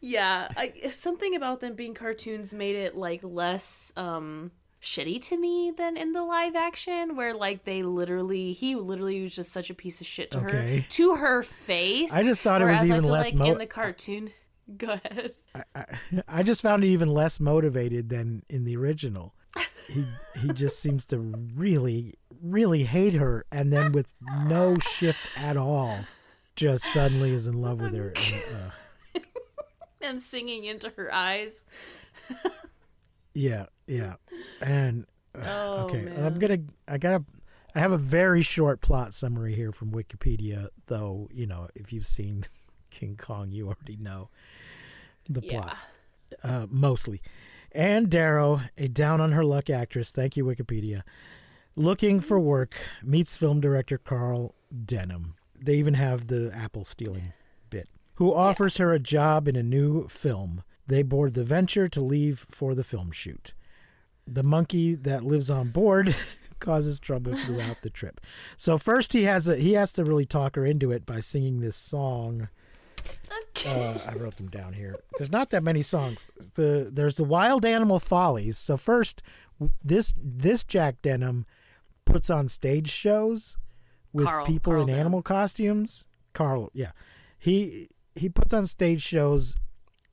yeah 0.00 0.48
I, 0.56 0.70
something 0.90 1.34
about 1.34 1.60
them 1.60 1.74
being 1.74 1.94
cartoons 1.94 2.52
made 2.52 2.76
it 2.76 2.94
like 2.94 3.20
less 3.22 3.92
um 3.96 4.50
shitty 4.86 5.20
to 5.20 5.36
me 5.36 5.72
than 5.76 5.96
in 5.96 6.12
the 6.12 6.22
live 6.22 6.54
action 6.54 7.16
where 7.16 7.34
like 7.34 7.64
they 7.64 7.82
literally 7.82 8.52
he 8.52 8.76
literally 8.76 9.20
was 9.20 9.34
just 9.34 9.50
such 9.50 9.68
a 9.68 9.74
piece 9.74 10.00
of 10.00 10.06
shit 10.06 10.30
to 10.30 10.38
her 10.38 10.84
to 10.88 11.14
her 11.16 11.42
face. 11.42 12.14
I 12.14 12.22
just 12.22 12.42
thought 12.42 12.62
it 12.62 12.66
was 12.66 12.88
I 12.88 12.94
even 12.94 13.04
less 13.04 13.26
like 13.26 13.34
mo- 13.34 13.52
in 13.52 13.58
the 13.58 13.66
cartoon. 13.66 14.30
Go 14.76 14.92
ahead. 14.92 15.34
I 16.28 16.42
just 16.42 16.62
found 16.62 16.84
it 16.84 16.88
even 16.88 17.08
less 17.08 17.40
motivated 17.40 18.08
than 18.08 18.44
in 18.48 18.64
the 18.64 18.76
original. 18.76 19.34
He 19.88 20.06
he 20.40 20.48
just 20.52 20.78
seems 20.78 21.04
to 21.06 21.18
really 21.18 22.14
really 22.40 22.84
hate 22.84 23.14
her, 23.14 23.44
and 23.50 23.72
then 23.72 23.92
with 23.92 24.14
no 24.44 24.78
shift 24.78 25.18
at 25.36 25.56
all, 25.56 25.98
just 26.54 26.84
suddenly 26.84 27.32
is 27.32 27.46
in 27.48 27.60
love 27.60 27.80
with 27.80 27.94
her. 27.94 28.12
And, 28.16 28.72
uh, 29.16 29.20
and 30.00 30.22
singing 30.22 30.64
into 30.64 30.90
her 30.90 31.12
eyes 31.12 31.64
yeah, 33.36 33.66
yeah, 33.86 34.14
and 34.60 35.06
uh, 35.34 35.44
Oh, 35.46 35.74
okay, 35.84 36.02
man. 36.04 36.24
I'm 36.24 36.38
gonna 36.38 36.58
I 36.88 36.98
gotta 36.98 37.24
I 37.74 37.80
have 37.80 37.92
a 37.92 37.98
very 37.98 38.42
short 38.42 38.80
plot 38.80 39.12
summary 39.14 39.54
here 39.54 39.72
from 39.72 39.92
Wikipedia, 39.92 40.68
though 40.86 41.28
you 41.32 41.46
know 41.46 41.68
if 41.74 41.92
you've 41.92 42.06
seen 42.06 42.44
King 42.90 43.16
Kong, 43.16 43.50
you 43.50 43.66
already 43.66 43.96
know 43.96 44.30
the 45.28 45.42
plot. 45.42 45.76
yeah 45.76 45.76
uh, 46.42 46.66
mostly. 46.70 47.20
Anne 47.72 48.08
Darrow, 48.08 48.62
a 48.78 48.88
down 48.88 49.20
on 49.20 49.32
her 49.32 49.44
luck 49.44 49.68
actress, 49.68 50.10
thank 50.10 50.36
you, 50.36 50.44
Wikipedia, 50.44 51.02
looking 51.74 52.20
for 52.20 52.40
work, 52.40 52.74
meets 53.02 53.36
film 53.36 53.60
director 53.60 53.98
Carl 53.98 54.54
Denham. 54.84 55.34
They 55.58 55.74
even 55.76 55.94
have 55.94 56.28
the 56.28 56.50
apple 56.54 56.84
stealing 56.84 57.32
bit, 57.70 57.88
who 58.14 58.32
offers 58.32 58.78
her 58.78 58.92
a 58.92 58.98
job 58.98 59.46
in 59.46 59.56
a 59.56 59.62
new 59.62 60.08
film. 60.08 60.62
They 60.86 61.02
board 61.02 61.34
the 61.34 61.44
Venture 61.44 61.88
to 61.88 62.00
leave 62.00 62.46
for 62.50 62.74
the 62.74 62.84
film 62.84 63.10
shoot. 63.10 63.54
The 64.26 64.42
monkey 64.42 64.94
that 64.94 65.24
lives 65.24 65.50
on 65.50 65.70
board 65.70 66.14
causes 66.60 66.98
trouble 67.00 67.34
throughout 67.36 67.82
the 67.82 67.90
trip. 67.90 68.20
So 68.56 68.78
first 68.78 69.12
he 69.12 69.24
has 69.24 69.48
a 69.48 69.56
he 69.56 69.72
has 69.74 69.92
to 69.94 70.04
really 70.04 70.26
talk 70.26 70.56
her 70.56 70.64
into 70.64 70.92
it 70.92 71.04
by 71.06 71.20
singing 71.20 71.60
this 71.60 71.76
song. 71.76 72.48
Uh, 73.66 73.98
I 74.06 74.14
wrote 74.14 74.36
them 74.36 74.48
down 74.48 74.72
here. 74.72 74.96
There's 75.16 75.30
not 75.30 75.50
that 75.50 75.62
many 75.62 75.82
songs. 75.82 76.28
The 76.54 76.88
there's 76.92 77.16
the 77.16 77.24
Wild 77.24 77.64
Animal 77.64 78.00
Follies. 78.00 78.58
So 78.58 78.76
first, 78.76 79.22
this 79.82 80.12
this 80.16 80.64
Jack 80.64 81.02
Denham 81.02 81.46
puts 82.04 82.30
on 82.30 82.48
stage 82.48 82.90
shows 82.90 83.56
with 84.12 84.26
Carl- 84.26 84.46
people 84.46 84.72
Carl 84.72 84.82
in 84.82 84.86
Denham. 84.88 85.00
animal 85.00 85.22
costumes. 85.22 86.04
Carl, 86.32 86.70
yeah, 86.74 86.92
he 87.38 87.88
he 88.14 88.28
puts 88.28 88.52
on 88.52 88.66
stage 88.66 89.02
shows 89.02 89.56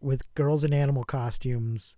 with 0.04 0.34
girls 0.36 0.64
in 0.64 0.74
animal 0.74 1.04
costumes, 1.04 1.98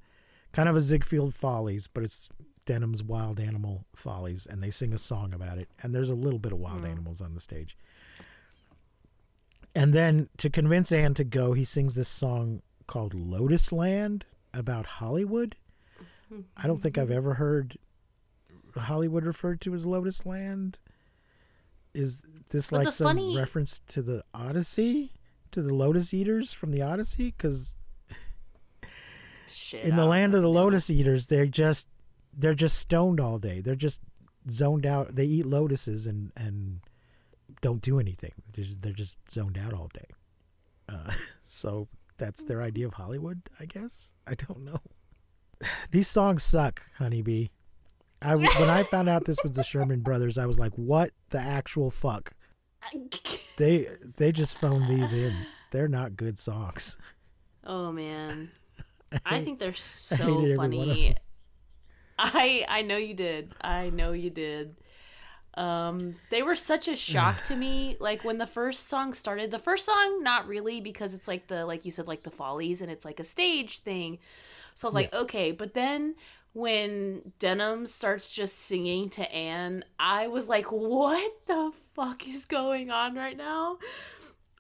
kind 0.54 0.70
of 0.70 0.76
a 0.76 0.82
Ziegfeld 0.82 1.34
Follies, 1.36 1.88
but 1.88 2.04
it's 2.04 2.30
Denham's 2.66 3.04
Wild 3.04 3.40
Animal 3.40 3.86
Follies, 3.96 4.46
and 4.46 4.62
they 4.62 4.70
sing 4.72 4.94
a 4.94 4.98
song 4.98 5.34
about 5.34 5.58
it. 5.58 5.70
And 5.84 5.94
there's 5.94 6.10
a 6.10 6.16
little 6.16 6.40
bit 6.40 6.52
of 6.52 6.60
wild 6.60 6.80
Hmm. 6.82 6.86
animals 6.88 7.22
on 7.22 7.34
the 7.34 7.40
stage. 7.42 7.78
And 9.74 9.94
then 9.94 10.30
to 10.38 10.50
convince 10.50 10.92
Anne 10.92 11.14
to 11.16 11.24
go, 11.24 11.54
he 11.54 11.66
sings 11.66 11.96
this 11.96 12.08
song 12.08 12.62
called 12.88 13.14
Lotus 13.14 13.72
Land 13.72 14.26
about 14.54 14.86
Hollywood. 14.86 15.56
I 16.56 16.68
don't 16.68 16.82
think 16.82 16.98
I've 16.98 17.12
ever 17.20 17.36
heard 17.36 17.78
Hollywood 18.76 19.26
referred 19.26 19.62
to 19.62 19.74
as 19.74 19.86
Lotus 19.86 20.26
Land. 20.26 20.80
Is 21.94 22.22
this 22.52 22.70
But 22.70 22.86
like 22.86 22.94
some 22.94 23.06
funny- 23.08 23.36
reference 23.38 23.80
to 23.88 24.02
the 24.02 24.24
Odyssey? 24.34 25.12
To 25.52 25.62
the 25.62 25.74
Lotus 25.74 26.14
Eaters 26.14 26.52
from 26.52 26.72
the 26.72 26.82
Odyssey? 26.82 27.34
Because 27.38 27.76
shit 29.48 29.84
in 29.84 29.96
the 29.96 30.06
land 30.06 30.34
of 30.34 30.42
the 30.42 30.50
lotus 30.50 30.90
eaters 30.90 31.28
they're 31.28 31.46
just 31.46 31.88
they're 32.38 32.54
just 32.54 32.78
stoned 32.78 33.20
all 33.20 33.38
day. 33.38 33.62
They're 33.62 33.76
just 33.76 34.02
zoned 34.50 34.86
out. 34.86 35.16
They 35.16 35.26
eat 35.26 35.46
lotuses 35.46 36.06
and 36.08 36.32
and 36.36 36.82
don't 37.62 37.82
do 37.82 38.00
anything. 38.00 38.34
They're 38.54 38.66
just, 38.66 38.82
they're 38.82 38.94
just 38.94 39.20
zoned 39.32 39.58
out 39.58 39.74
all 39.74 39.90
day. 39.94 40.08
Uh, 40.90 41.12
so 41.44 41.88
that's 42.18 42.44
their 42.44 42.62
idea 42.62 42.88
of 42.88 42.94
hollywood 42.94 43.42
i 43.60 43.66
guess? 43.66 44.12
I 44.28 44.36
don't 44.36 44.64
know. 44.64 44.80
These 45.92 46.08
songs 46.08 46.44
suck 46.44 46.84
honeybee. 46.98 47.48
I 48.22 48.36
when 48.36 48.70
i 48.70 48.84
found 48.84 49.10
out 49.10 49.26
this 49.26 49.44
was 49.44 49.52
the 49.54 49.64
sherman 49.64 50.00
brothers 50.00 50.38
i 50.38 50.46
was 50.46 50.58
like 50.58 50.74
what 50.76 51.12
the 51.30 51.40
actual 51.40 51.90
fuck? 51.92 52.34
They 53.58 53.88
they 54.18 54.34
just 54.34 54.58
phoned 54.58 54.90
these 54.90 55.14
in. 55.14 55.34
They're 55.72 55.88
not 55.88 56.18
good 56.18 56.38
songs. 56.38 56.98
Oh 57.64 57.90
man 57.90 58.52
I 59.26 59.42
think 59.44 59.60
they're 59.60 59.74
so 59.74 60.16
hated 60.16 60.32
every 60.32 60.58
one 60.58 60.74
of 60.74 60.88
funny. 60.88 61.16
I 62.18 62.66
I 62.68 62.82
know 62.82 62.98
you 62.98 63.14
did. 63.14 63.54
I 63.62 63.90
know 63.90 64.12
you 64.14 64.30
did. 64.30 64.76
Um, 65.56 66.16
they 66.32 66.44
were 66.44 66.56
such 66.56 66.88
a 66.88 66.96
shock 66.96 67.44
to 67.46 67.56
me. 67.56 67.98
Like 68.00 68.24
when 68.24 68.38
the 68.38 68.48
first 68.48 68.88
song 68.88 69.14
started, 69.14 69.52
the 69.52 69.60
first 69.60 69.86
song, 69.86 70.24
not 70.24 70.48
really, 70.48 70.82
because 70.82 71.14
it's 71.14 71.28
like 71.28 71.48
the 71.48 71.66
like 71.66 71.86
you 71.86 71.92
said, 71.92 72.08
like 72.08 72.24
the 72.24 72.32
Follies, 72.32 72.82
and 72.82 72.92
it's 72.92 73.06
like 73.06 73.20
a 73.20 73.26
stage 73.26 73.80
thing. 73.80 74.20
So 74.76 74.88
I 74.88 74.90
was 74.90 74.96
like, 74.96 75.14
okay, 75.14 75.52
but 75.52 75.74
then 75.74 76.16
when 76.56 77.34
Denham 77.38 77.86
starts 77.86 78.32
just 78.32 78.60
singing 78.60 79.10
to 79.12 79.30
Anne, 79.34 79.84
I 80.00 80.28
was 80.28 80.48
like, 80.48 80.72
what 80.72 81.32
the 81.48 81.74
fuck 81.94 82.28
is 82.28 82.46
going 82.46 82.90
on 82.92 83.16
right 83.16 83.36
now? 83.36 83.78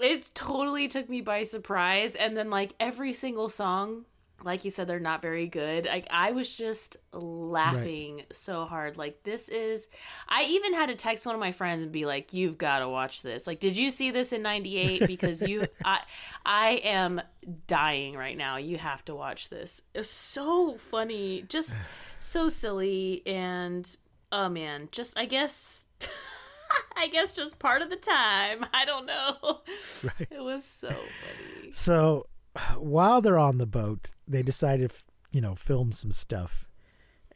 It 0.01 0.29
totally 0.33 0.89
took 0.89 1.09
me 1.09 1.21
by 1.21 1.43
surprise. 1.43 2.15
And 2.15 2.35
then 2.35 2.49
like 2.49 2.73
every 2.81 3.13
single 3.13 3.47
song, 3.47 4.03
like 4.43 4.63
you 4.65 4.69
said, 4.69 4.87
they're 4.87 4.99
not 4.99 5.21
very 5.21 5.47
good. 5.47 5.85
Like 5.85 6.07
I 6.11 6.31
was 6.31 6.55
just 6.55 6.97
laughing 7.13 8.23
so 8.31 8.65
hard. 8.65 8.97
Like 8.97 9.23
this 9.23 9.49
is 9.49 9.87
I 10.27 10.43
even 10.43 10.73
had 10.73 10.89
to 10.89 10.95
text 10.95 11.25
one 11.25 11.35
of 11.35 11.41
my 11.41 11.51
friends 11.51 11.81
and 11.81 11.91
be 11.91 12.05
like, 12.05 12.33
You've 12.33 12.57
gotta 12.57 12.87
watch 12.87 13.21
this. 13.21 13.47
Like, 13.47 13.59
did 13.59 13.77
you 13.77 13.89
see 13.91 14.11
this 14.11 14.33
in 14.33 14.41
ninety 14.41 14.77
eight? 14.77 15.07
Because 15.07 15.41
you 15.41 15.67
I 15.85 16.01
I 16.45 16.71
am 16.83 17.21
dying 17.67 18.15
right 18.15 18.37
now. 18.37 18.57
You 18.57 18.77
have 18.77 19.03
to 19.05 19.15
watch 19.15 19.49
this. 19.49 19.81
It's 19.93 20.09
so 20.09 20.77
funny. 20.77 21.45
Just 21.47 21.73
so 22.19 22.49
silly 22.49 23.23
and 23.25 23.95
oh 24.31 24.49
man, 24.49 24.89
just 24.91 25.17
I 25.17 25.25
guess 25.25 25.85
I 26.97 27.07
guess 27.07 27.33
just 27.33 27.57
part 27.57 27.81
of 27.81 27.89
the 27.89 27.95
time. 27.95 28.65
I 28.73 28.85
don't 28.85 29.05
know. 29.05 29.61
Right. 30.03 30.27
It 30.29 30.43
was 30.43 30.63
so 30.65 30.89
funny. 30.89 31.71
So 31.71 32.27
while 32.77 33.21
they're 33.21 33.39
on 33.39 33.57
the 33.57 33.65
boat, 33.65 34.11
they 34.27 34.43
decide 34.43 34.79
to, 34.79 34.89
you 35.31 35.41
know, 35.41 35.55
film 35.55 35.91
some 35.91 36.11
stuff, 36.11 36.67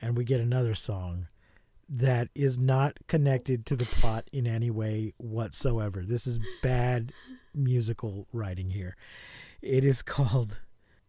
and 0.01 0.17
we 0.17 0.23
get 0.23 0.39
another 0.39 0.75
song 0.75 1.27
that 1.89 2.29
is 2.35 2.57
not 2.57 2.97
connected 3.07 3.65
to 3.65 3.75
the 3.75 3.97
plot 4.01 4.29
in 4.31 4.45
any 4.45 4.69
way 4.69 5.13
whatsoever. 5.17 6.03
This 6.05 6.27
is 6.27 6.39
bad 6.61 7.11
musical 7.53 8.27
writing 8.31 8.69
here. 8.69 8.95
It 9.61 9.83
is 9.83 10.01
called 10.01 10.59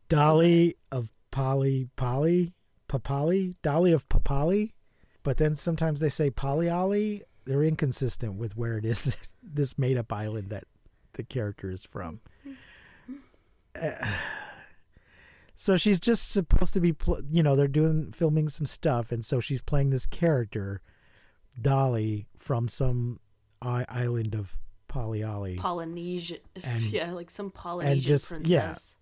Dolly 0.08 0.76
of 0.90 1.10
Polly 1.30 1.88
Polly 1.96 2.52
Papali 2.88 3.54
Dolly 3.62 3.92
of 3.92 4.08
Papali, 4.08 4.72
but 5.22 5.36
then 5.36 5.54
sometimes 5.54 6.00
they 6.00 6.08
say 6.08 6.30
"Polly 6.30 6.66
Polyolly. 6.66 7.22
They're 7.44 7.62
inconsistent 7.62 8.34
with 8.34 8.56
where 8.56 8.76
it 8.78 8.84
is 8.84 9.16
this 9.42 9.78
made 9.78 9.96
up 9.96 10.12
island 10.12 10.50
that 10.50 10.64
the 11.12 11.22
character 11.22 11.70
is 11.70 11.84
from. 11.84 12.20
so 15.54 15.76
she's 15.76 16.00
just 16.00 16.30
supposed 16.30 16.74
to 16.74 16.80
be 16.80 16.92
pl- 16.92 17.20
you 17.30 17.42
know 17.42 17.54
they're 17.56 17.68
doing 17.68 18.12
filming 18.12 18.48
some 18.48 18.66
stuff 18.66 19.12
and 19.12 19.24
so 19.24 19.40
she's 19.40 19.60
playing 19.62 19.90
this 19.90 20.06
character 20.06 20.80
dolly 21.60 22.26
from 22.38 22.68
some 22.68 23.20
I- 23.62 23.86
island 23.88 24.34
of 24.34 24.56
polyolly 24.88 25.58
Polynesian, 25.58 26.38
And- 26.64 26.82
yeah, 26.84 27.12
like 27.12 27.30
some 27.30 27.50
Polynesian 27.50 28.08
just- 28.08 28.32
yeah. 28.46 28.60
princess. 28.66 28.96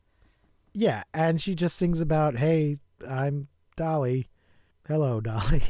yeah 0.75 1.03
and 1.15 1.41
she 1.41 1.55
just 1.55 1.77
sings 1.77 2.01
about 2.01 2.37
hey 2.37 2.79
i'm 3.09 3.49
dolly 3.77 4.27
hello 4.87 5.21
dolly 5.23 5.63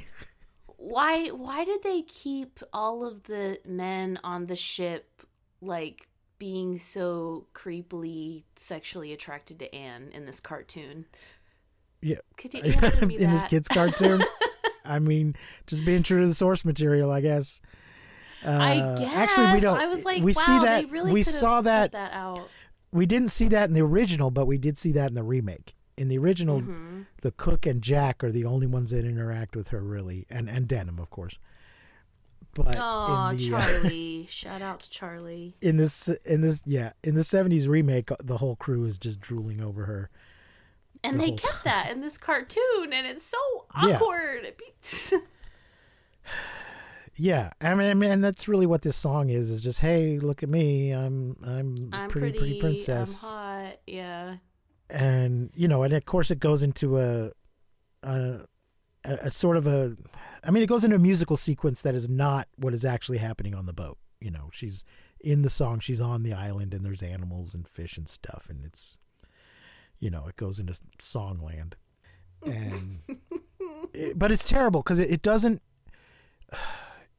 why 0.77 1.27
why 1.29 1.65
did 1.65 1.83
they 1.83 2.03
keep 2.03 2.61
all 2.73 3.05
of 3.07 3.25
the 3.25 3.59
men 3.67 4.19
on 4.25 4.47
the 4.47 4.57
ship 4.57 5.23
like 5.61 6.09
being 6.39 6.79
so 6.79 7.47
creepily 7.55 8.45
sexually 8.57 9.13
attracted 9.13 9.59
to 9.59 9.75
Anne 9.75 10.11
in 10.13 10.27
this 10.27 10.41
cartoon? 10.41 11.07
Yeah. 12.01 12.19
Could 12.37 12.55
you 12.55 12.61
answer 12.63 13.07
me 13.07 13.19
in 13.19 13.31
this 13.31 13.45
kid's 13.45 13.69
cartoon. 13.69 14.23
I 14.85 14.99
mean, 14.99 15.37
just 15.67 15.85
being 15.85 16.03
true 16.03 16.21
to 16.21 16.27
the 16.27 16.35
source 16.35 16.65
material, 16.65 17.11
I 17.11 17.21
guess. 17.21 17.61
Uh, 18.45 18.51
I 18.51 18.75
guess. 18.99 19.15
Actually, 19.15 19.53
we 19.55 19.61
don't. 19.61 19.77
I 19.79 19.87
was 19.87 20.05
like, 20.05 20.23
we 20.23 20.33
wow, 20.33 20.43
see 20.43 20.59
that. 20.67 20.81
they 20.81 20.85
really 20.87 21.13
we 21.13 21.23
saw 21.23 21.61
that. 21.61 21.93
that 21.93 22.13
out. 22.13 22.49
We 22.93 23.05
didn't 23.05 23.29
see 23.29 23.49
that 23.49 23.69
in 23.69 23.75
the 23.75 23.83
original, 23.83 24.31
but 24.31 24.47
we 24.47 24.57
did 24.57 24.79
see 24.79 24.93
that 24.93 25.09
in 25.09 25.15
the 25.15 25.23
remake. 25.23 25.75
In 25.99 26.09
the 26.09 26.17
original, 26.19 26.61
Mm-hmm. 26.61 27.03
the 27.23 27.33
cook 27.33 27.67
and 27.67 27.83
Jack 27.83 28.23
are 28.23 28.31
the 28.31 28.45
only 28.45 28.67
ones 28.69 28.91
that 28.91 29.05
interact 29.05 29.57
with 29.57 29.69
her, 29.69 29.83
really, 29.83 30.25
and 30.31 30.49
and 30.49 30.67
Denham, 30.69 30.99
of 31.01 31.11
course. 31.11 31.39
But 32.55 32.77
Oh, 32.79 33.29
in 33.29 33.37
the, 33.39 33.57
uh, 33.57 33.61
Charlie! 33.63 34.27
Shout 34.31 34.63
out 34.63 34.81
to 34.81 34.91
Charlie. 34.91 35.55
in 35.61 35.77
this, 35.77 36.09
in 36.27 36.41
this, 36.41 36.63
yeah, 36.67 36.93
in 37.05 37.15
the 37.15 37.21
'70s 37.21 37.69
remake, 37.69 38.11
the 38.23 38.39
whole 38.39 38.57
crew 38.57 38.85
is 38.85 38.99
just 38.99 39.21
drooling 39.21 39.61
over 39.61 39.85
her. 39.85 40.11
And 41.05 41.21
the 41.21 41.27
they 41.27 41.33
kept 41.33 41.63
that 41.65 41.91
in 41.93 42.01
this 42.01 42.19
cartoon, 42.19 42.93
and 42.93 43.07
it's 43.07 43.25
so 43.25 43.39
awkward. 43.75 44.55
Be- 44.59 45.17
Yeah, 47.21 47.51
I 47.61 47.75
mean, 47.75 47.91
I 47.91 47.95
mean, 47.95 48.11
and 48.13 48.23
that's 48.25 48.47
really 48.47 48.67
what 48.67 48.83
this 48.83 48.95
song 48.95 49.29
is. 49.31 49.51
Is 49.51 49.61
just, 49.61 49.81
hey, 49.81 50.21
look 50.21 50.45
at 50.45 50.49
me, 50.49 50.93
I'm, 50.93 51.37
I'm, 51.43 51.91
I'm 51.93 52.09
pretty, 52.09 52.31
pretty, 52.31 52.39
pretty 52.39 52.61
princess. 52.61 53.25
I'm 53.25 53.31
hot. 53.31 53.81
Yeah. 53.89 54.37
and 54.89 55.51
you 55.57 55.67
know, 55.67 55.83
and 55.83 55.93
of 55.95 56.05
course 56.05 56.31
it 56.31 56.39
goes 56.39 56.63
into 56.63 57.01
a, 57.01 57.33
a, 58.05 58.43
a, 59.09 59.27
a 59.27 59.31
sort 59.31 59.57
of 59.57 59.67
a, 59.67 59.97
I 60.45 60.51
mean, 60.51 60.63
it 60.63 60.67
goes 60.69 60.85
into 60.85 60.97
a 60.97 61.01
musical 61.01 61.37
sequence 61.37 61.83
that 61.83 61.95
is 61.95 62.09
not 62.09 62.49
what 62.57 62.75
is 62.75 62.85
actually 62.85 63.19
happening 63.19 63.55
on 63.55 63.67
the 63.67 63.73
boat. 63.73 63.99
You 64.21 64.31
know, 64.31 64.51
she's 64.53 64.85
in 65.21 65.43
the 65.43 65.51
song, 65.51 65.81
she's 65.81 66.01
on 66.01 66.23
the 66.23 66.33
island, 66.33 66.75
and 66.75 66.85
there's 66.85 67.03
animals 67.03 67.55
and 67.55 67.67
fish 67.67 67.97
and 67.97 68.09
stuff, 68.09 68.47
and 68.49 68.65
it's, 68.65 68.97
you 69.99 70.11
know, 70.11 70.27
it 70.29 70.37
goes 70.37 70.59
into 70.61 70.79
songland, 70.99 71.73
and, 72.45 73.01
it- 73.93 74.19
but 74.19 74.31
it's 74.33 74.49
terrible 74.49 74.83
because 74.83 75.01
it, 75.01 75.11
it 75.11 75.23
doesn't. 75.23 75.63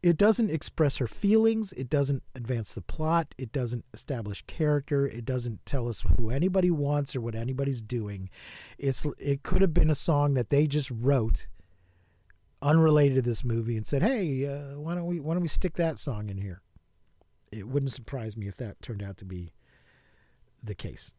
It 0.02 0.16
doesn't 0.16 0.50
express 0.50 0.96
her 0.98 1.08
feelings. 1.08 1.74
It 1.74 1.90
doesn't 1.90 2.24
advance 2.34 2.74
the 2.74 2.82
plot. 2.82 3.36
It 3.38 3.52
doesn't 3.52 3.84
establish 3.94 4.44
character. 4.48 5.06
It 5.06 5.26
doesn't 5.26 5.66
tell 5.66 5.90
us 5.90 6.06
who 6.18 6.30
anybody 6.30 6.72
wants 6.72 7.18
or 7.18 7.22
what 7.22 7.36
anybody's 7.36 7.82
doing. 7.82 8.30
It's 8.78 9.06
it 9.18 9.44
could 9.44 9.62
have 9.62 9.74
been 9.74 9.90
a 9.90 9.96
song 9.96 10.36
that 10.36 10.52
they 10.52 10.68
just 10.68 10.90
wrote, 10.90 11.48
unrelated 12.62 13.16
to 13.16 13.22
this 13.22 13.44
movie, 13.44 13.78
and 13.78 13.86
said, 13.88 14.02
"Hey, 14.02 14.46
uh, 14.46 14.80
why 14.80 14.96
don't 14.96 15.06
we 15.06 15.20
why 15.20 15.34
don't 15.34 15.42
we 15.42 15.48
stick 15.48 15.76
that 15.76 16.00
song 16.00 16.30
in 16.30 16.38
here?" 16.38 16.62
It 17.52 17.68
wouldn't 17.68 17.92
surprise 17.92 18.38
me 18.38 18.48
if 18.48 18.56
that 18.58 18.82
turned 18.82 19.02
out 19.02 19.18
to 19.18 19.26
be 19.26 19.54
the 20.64 20.76
case, 20.76 21.14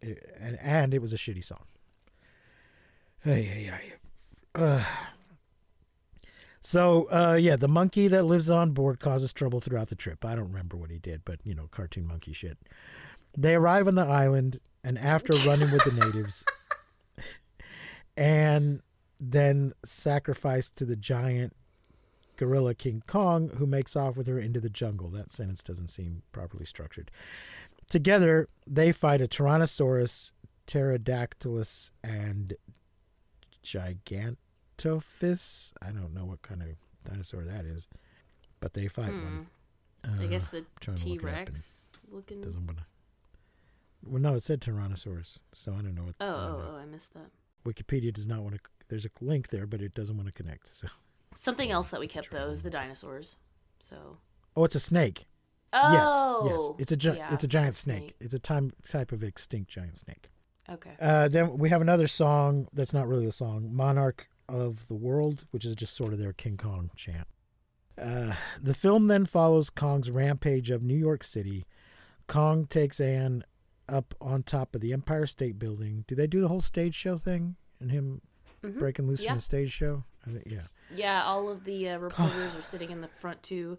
It- 0.00 0.34
and 0.38 0.58
and 0.60 0.94
it 0.94 1.00
was 1.02 1.12
a 1.12 1.16
shitty 1.16 1.44
song. 1.44 1.64
Hey, 3.22 3.42
hey, 3.42 3.64
hey. 3.64 3.92
Uh, 4.54 4.84
so, 6.60 7.04
uh, 7.10 7.34
yeah, 7.40 7.56
the 7.56 7.68
monkey 7.68 8.08
that 8.08 8.24
lives 8.24 8.48
on 8.48 8.72
board 8.72 9.00
causes 9.00 9.32
trouble 9.32 9.60
throughout 9.60 9.88
the 9.88 9.94
trip. 9.94 10.24
I 10.24 10.34
don't 10.34 10.48
remember 10.48 10.76
what 10.76 10.90
he 10.90 10.98
did, 10.98 11.22
but, 11.24 11.40
you 11.44 11.54
know, 11.54 11.66
cartoon 11.70 12.06
monkey 12.06 12.32
shit. 12.32 12.56
They 13.36 13.54
arrive 13.54 13.88
on 13.88 13.96
the 13.96 14.06
island, 14.06 14.60
and 14.82 14.96
after 14.98 15.32
running 15.48 15.70
with 15.70 15.84
the 15.84 15.92
natives, 16.04 16.44
and 18.16 18.80
then 19.20 19.72
sacrificed 19.84 20.76
to 20.76 20.84
the 20.84 20.96
giant 20.96 21.54
gorilla 22.36 22.74
King 22.74 23.02
Kong, 23.06 23.50
who 23.58 23.66
makes 23.66 23.96
off 23.96 24.16
with 24.16 24.26
her 24.26 24.38
into 24.38 24.60
the 24.60 24.70
jungle. 24.70 25.08
That 25.10 25.30
sentence 25.30 25.62
doesn't 25.62 25.88
seem 25.88 26.22
properly 26.32 26.64
structured. 26.64 27.10
Together, 27.88 28.48
they 28.66 28.92
fight 28.92 29.20
a 29.20 29.28
Tyrannosaurus, 29.28 30.32
Pterodactylus, 30.66 31.90
and 32.02 32.54
Gigantophis. 33.62 35.72
I 35.82 35.90
don't 35.90 36.14
know 36.14 36.24
what 36.24 36.42
kind 36.42 36.62
of 36.62 36.68
dinosaur 37.04 37.44
that 37.44 37.64
is, 37.64 37.86
but 38.60 38.74
they 38.74 38.88
fight 38.88 39.12
one. 39.12 39.46
I 40.04 40.24
Uh, 40.24 40.26
guess 40.26 40.48
the 40.48 40.64
trying 40.80 40.96
to 40.98 41.08
look 41.08 41.22
it 41.22 41.26
up 41.26 41.30
T 41.30 41.36
Rex 41.36 41.90
looking. 42.10 42.40
doesn't 42.42 42.66
want 42.66 42.78
to. 42.78 42.84
Well, 44.06 44.20
no, 44.20 44.34
it 44.34 44.42
said 44.42 44.60
Tyrannosaurus, 44.60 45.38
so 45.52 45.72
I 45.72 45.76
don't 45.76 45.94
know 45.94 46.04
what. 46.04 46.14
Oh, 46.20 46.26
I 46.26 46.30
oh, 46.48 46.70
oh, 46.72 46.76
I 46.76 46.84
missed 46.84 47.14
that. 47.14 47.30
Wikipedia 47.64 48.12
does 48.12 48.26
not 48.26 48.42
want 48.42 48.56
to. 48.56 48.60
There's 48.88 49.04
a 49.06 49.10
link 49.20 49.48
there, 49.48 49.66
but 49.66 49.80
it 49.80 49.94
doesn't 49.94 50.16
want 50.16 50.26
to 50.26 50.32
connect. 50.32 50.74
So, 50.74 50.88
Something 51.34 51.70
else 51.70 51.88
that 51.90 52.00
we 52.00 52.06
kept 52.06 52.30
though 52.30 52.48
is 52.48 52.62
the 52.62 52.70
dinosaurs. 52.70 53.36
So. 53.80 54.18
oh, 54.56 54.64
it's 54.64 54.74
a 54.76 54.80
snake. 54.80 55.26
Oh. 55.72 56.42
Yes, 56.46 56.52
yes, 56.52 56.70
it's 56.78 56.92
a 56.92 56.96
gi- 56.96 57.18
yeah, 57.18 57.34
it's 57.34 57.42
a 57.44 57.48
giant 57.48 57.68
that's 57.68 57.78
snake. 57.78 58.14
It's 58.20 58.34
a 58.34 58.38
time 58.38 58.72
type 58.88 59.10
of 59.10 59.24
extinct 59.24 59.70
giant 59.70 59.98
snake. 59.98 60.30
Okay. 60.70 60.92
Uh, 61.00 61.28
then 61.28 61.58
we 61.58 61.68
have 61.70 61.80
another 61.82 62.06
song 62.06 62.68
that's 62.72 62.92
not 62.94 63.08
really 63.08 63.26
a 63.26 63.32
song, 63.32 63.74
"Monarch 63.74 64.28
of 64.48 64.86
the 64.86 64.94
World," 64.94 65.46
which 65.50 65.64
is 65.64 65.74
just 65.74 65.94
sort 65.94 66.12
of 66.12 66.20
their 66.20 66.32
King 66.32 66.56
Kong 66.56 66.90
chant. 66.94 67.26
Uh, 68.00 68.34
the 68.60 68.74
film 68.74 69.08
then 69.08 69.26
follows 69.26 69.68
Kong's 69.70 70.10
rampage 70.10 70.70
of 70.70 70.82
New 70.82 70.96
York 70.96 71.24
City. 71.24 71.66
Kong 72.28 72.66
takes 72.66 73.00
Anne 73.00 73.44
up 73.88 74.14
on 74.20 74.42
top 74.42 74.74
of 74.74 74.80
the 74.80 74.92
Empire 74.92 75.26
State 75.26 75.58
Building. 75.58 76.04
Do 76.06 76.14
they 76.14 76.26
do 76.26 76.40
the 76.40 76.48
whole 76.48 76.60
stage 76.60 76.94
show 76.94 77.18
thing 77.18 77.56
and 77.80 77.90
him 77.90 78.22
breaking 78.72 79.06
loose 79.06 79.20
Mm-hmm. 79.20 79.24
Yeah. 79.24 79.30
from 79.30 79.38
the 79.38 79.42
stage 79.42 79.72
show? 79.72 80.04
I 80.26 80.30
think, 80.30 80.44
yeah. 80.46 80.60
Yeah, 80.94 81.22
all 81.24 81.48
of 81.48 81.64
the 81.64 81.90
uh, 81.90 81.98
reporters 81.98 82.54
are 82.56 82.62
sitting 82.62 82.90
in 82.90 83.00
the 83.00 83.08
front 83.08 83.42
two 83.42 83.78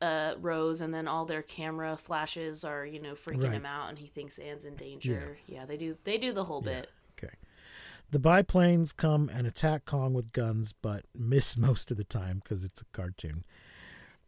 uh, 0.00 0.34
rows, 0.40 0.80
and 0.80 0.92
then 0.94 1.06
all 1.06 1.24
their 1.26 1.42
camera 1.42 1.96
flashes 1.96 2.64
are, 2.64 2.84
you 2.86 3.00
know, 3.00 3.12
freaking 3.14 3.44
Right. 3.44 3.52
him 3.52 3.66
out, 3.66 3.88
and 3.90 3.98
he 3.98 4.06
thinks 4.06 4.38
Anne's 4.38 4.64
in 4.64 4.74
danger. 4.76 5.38
Yeah, 5.46 5.66
they 5.66 5.76
do. 5.76 5.96
They 6.04 6.18
do 6.18 6.32
the 6.32 6.44
whole 6.44 6.62
bit. 6.62 6.88
Okay. 7.18 7.34
The 8.10 8.18
biplanes 8.18 8.92
come 8.92 9.30
and 9.32 9.46
attack 9.46 9.84
Kong 9.84 10.14
with 10.14 10.32
guns, 10.32 10.72
but 10.72 11.04
miss 11.14 11.56
most 11.58 11.90
of 11.90 11.96
the 11.96 12.04
time 12.04 12.40
because 12.42 12.64
it's 12.64 12.80
a 12.80 12.84
cartoon. 12.92 13.44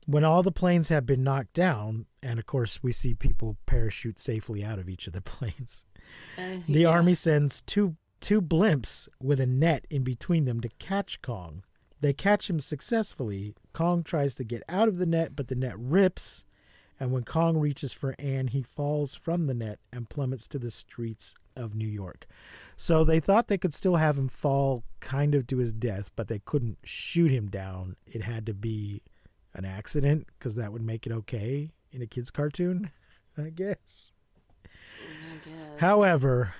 When 0.07 0.25
all 0.25 0.43
the 0.43 0.53
planes 0.53 0.89
have 0.89 1.07
been 1.07 1.23
knocked 1.23 1.53
down, 1.55 2.07
and 2.23 2.39
of 2.39 2.47
course 2.47 2.83
we 2.83 2.93
see 2.93 3.15
people 3.15 3.57
parachute 3.67 4.19
safely 4.19 4.65
out 4.65 4.79
of 4.79 4.89
each 4.89 5.07
of 5.07 5.13
the 5.13 5.21
planes, 5.23 5.87
Uh, 6.37 6.59
the 6.69 6.81
yeah. 6.81 6.89
army 6.89 7.15
sends 7.15 7.61
two 7.63 7.97
two 8.23 8.41
blimps 8.41 9.09
with 9.21 9.41
a 9.41 9.47
net 9.47 9.87
in 9.91 10.03
between 10.03 10.47
them 10.47 10.61
to 10.61 10.71
catch 10.79 11.21
Kong. 11.21 11.63
They 12.01 12.13
catch 12.13 12.49
him 12.49 12.61
successfully. 12.61 13.55
Kong 13.73 14.03
tries 14.03 14.35
to 14.37 14.45
get 14.45 14.63
out 14.69 14.89
of 14.89 14.99
the 14.99 15.07
net, 15.07 15.37
but 15.37 15.49
the 15.49 15.55
net 15.55 15.79
rips, 15.79 16.45
and 16.99 17.13
when 17.13 17.25
Kong 17.25 17.59
reaches 17.59 17.93
for 17.93 18.15
Anne, 18.19 18.49
he 18.49 18.63
falls 18.63 19.15
from 19.15 19.47
the 19.47 19.55
net 19.55 19.81
and 19.93 20.09
plummets 20.09 20.47
to 20.49 20.59
the 20.59 20.71
streets 20.71 21.35
of 21.57 21.75
New 21.75 21.89
York. 21.89 22.27
So 22.77 23.05
they 23.05 23.21
thought 23.21 23.49
they 23.49 23.59
could 23.59 23.75
still 23.75 23.97
have 23.97 24.17
him 24.17 24.29
fall 24.29 24.85
kind 25.01 25.35
of 25.35 25.47
to 25.49 25.59
his 25.59 25.73
death, 25.73 26.11
but 26.17 26.29
they 26.29 26.39
couldn't 26.39 26.79
shoot 26.85 27.31
him 27.31 27.49
down. 27.49 27.97
It 28.07 28.23
had 28.23 28.47
to 28.47 28.55
be 28.55 29.03
an 29.55 29.65
accident 29.65 30.29
because 30.39 30.57
that 30.57 30.73
would 30.73 30.83
make 30.83 31.07
it 31.07 31.13
okay 31.13 31.71
in 31.91 32.03
a 32.03 32.07
kid's 32.07 32.31
cartoon, 32.31 32.91
I 33.39 33.51
guess. 33.51 34.13
I 34.65 34.69
guess. 35.45 35.81
However, 35.81 36.55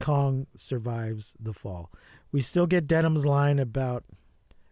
Kong 0.00 0.46
survives 0.54 1.36
the 1.40 1.52
fall. 1.52 1.90
We 2.32 2.40
still 2.40 2.66
get 2.66 2.86
Denham's 2.86 3.26
line 3.26 3.58
about 3.58 4.04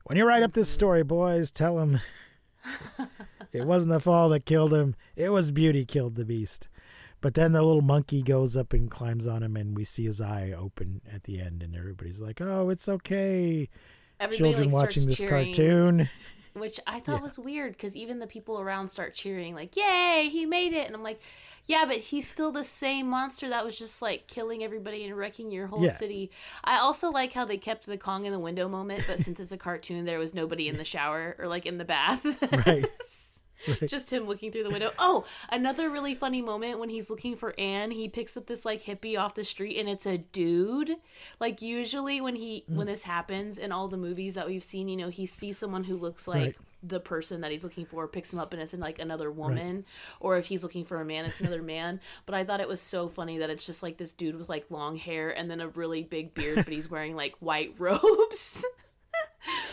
when 0.04 0.18
you 0.18 0.26
write 0.26 0.42
up 0.42 0.52
this 0.52 0.68
story, 0.68 1.02
boys, 1.02 1.50
tell 1.50 1.78
him 1.78 2.00
it 3.52 3.66
wasn't 3.66 3.92
the 3.92 4.00
fall 4.00 4.28
that 4.30 4.44
killed 4.44 4.74
him, 4.74 4.94
it 5.16 5.30
was 5.30 5.50
beauty 5.50 5.84
killed 5.84 6.14
the 6.14 6.24
beast. 6.24 6.68
But 7.20 7.32
then 7.32 7.52
the 7.52 7.62
little 7.62 7.80
monkey 7.80 8.20
goes 8.20 8.54
up 8.54 8.74
and 8.74 8.90
climbs 8.90 9.26
on 9.26 9.42
him, 9.42 9.56
and 9.56 9.74
we 9.74 9.84
see 9.84 10.04
his 10.04 10.20
eye 10.20 10.52
open 10.54 11.00
at 11.10 11.24
the 11.24 11.40
end, 11.40 11.62
and 11.62 11.74
everybody's 11.74 12.20
like, 12.20 12.42
"Oh, 12.42 12.68
it's 12.68 12.86
okay." 12.86 13.70
Everybody 14.20 14.52
Children 14.52 14.68
like, 14.68 14.82
watching 14.82 15.06
this 15.06 15.16
cheering, 15.16 15.54
cartoon. 15.54 16.10
Which 16.54 16.80
I 16.86 17.00
thought 17.00 17.22
was 17.22 17.38
weird 17.38 17.72
because 17.72 17.96
even 17.96 18.18
the 18.18 18.26
people 18.26 18.60
around 18.60 18.88
start 18.88 19.14
cheering, 19.14 19.54
like, 19.54 19.76
"Yay, 19.76 20.28
he 20.32 20.46
made 20.46 20.72
it!" 20.72 20.86
And 20.86 20.94
I'm 20.96 21.02
like, 21.02 21.20
"Yeah, 21.66 21.84
but 21.84 21.96
he's 21.96 22.28
still 22.28 22.52
the 22.52 22.64
same 22.64 23.08
monster 23.08 23.48
that 23.48 23.64
was 23.64 23.78
just 23.78 24.00
like 24.02 24.26
killing 24.26 24.62
everybody 24.64 25.04
and 25.04 25.16
wrecking 25.16 25.50
your 25.50 25.66
whole 25.66 25.84
Yeah. 25.84 25.90
city." 25.90 26.30
I 26.64 26.78
also 26.78 27.10
like 27.10 27.32
how 27.32 27.44
they 27.44 27.56
kept 27.58 27.86
the 27.86 27.98
Kong 27.98 28.24
in 28.24 28.32
the 28.32 28.38
window 28.38 28.68
moment, 28.68 29.04
but 29.06 29.18
since 29.18 29.40
it's 29.40 29.52
a 29.52 29.58
cartoon, 29.58 30.04
there 30.04 30.18
was 30.18 30.32
nobody 30.34 30.68
in 30.68 30.76
the 30.78 30.84
shower 30.84 31.36
or 31.38 31.46
like 31.48 31.66
in 31.66 31.78
the 31.78 31.84
bath. 31.84 32.24
Right. 32.66 32.86
just 33.86 34.10
him 34.12 34.26
looking 34.26 34.50
through 34.52 34.64
the 34.64 34.70
window. 34.70 34.90
Oh, 34.98 35.24
another 35.50 35.90
really 35.90 36.14
funny 36.14 36.42
moment 36.42 36.78
when 36.78 36.88
he's 36.88 37.10
looking 37.10 37.36
for 37.36 37.54
Anne, 37.58 37.90
he 37.90 38.08
picks 38.08 38.36
up 38.36 38.46
this 38.46 38.64
like 38.64 38.82
hippie 38.82 39.18
off 39.18 39.34
the 39.34 39.44
street 39.44 39.78
and 39.78 39.88
it's 39.88 40.06
a 40.06 40.18
dude. 40.18 40.96
Like 41.40 41.62
usually 41.62 42.20
when 42.20 42.36
he 42.36 42.64
Mm. 42.70 42.76
when 42.76 42.86
this 42.86 43.02
happens 43.02 43.58
in 43.58 43.72
all 43.72 43.88
the 43.88 43.96
movies 43.96 44.34
that 44.34 44.46
we've 44.46 44.62
seen, 44.62 44.88
you 44.88 44.96
know, 44.96 45.08
he 45.08 45.26
sees 45.26 45.58
someone 45.58 45.84
who 45.84 45.96
looks 45.96 46.26
like 46.28 46.36
Right. 46.44 46.56
the 46.82 47.00
person 47.00 47.40
that 47.40 47.50
he's 47.50 47.64
looking 47.64 47.84
for, 47.86 48.06
picks 48.06 48.32
him 48.32 48.38
up 48.38 48.52
and 48.52 48.60
it's 48.62 48.74
in 48.74 48.80
like 48.80 48.98
another 48.98 49.30
woman, 49.30 49.84
or 50.20 50.36
if 50.36 50.46
he's 50.46 50.62
looking 50.62 50.84
for 50.84 51.00
a 51.00 51.04
man, 51.04 51.24
it's 51.24 51.40
another 51.40 51.62
man. 51.74 52.00
But 52.26 52.34
I 52.34 52.44
thought 52.44 52.60
it 52.60 52.68
was 52.68 52.80
so 52.80 53.08
funny 53.08 53.38
that 53.38 53.50
it's 53.50 53.66
just 53.66 53.82
like 53.82 53.96
this 53.96 54.12
dude 54.12 54.36
with 54.36 54.48
like 54.48 54.66
long 54.70 54.96
hair 54.96 55.30
and 55.30 55.50
then 55.50 55.60
a 55.60 55.68
really 55.68 56.02
big 56.02 56.34
beard, 56.34 56.56
but 56.56 56.68
he's 56.72 56.90
wearing 56.90 57.16
like 57.16 57.34
white 57.40 57.74
robes. 57.78 58.64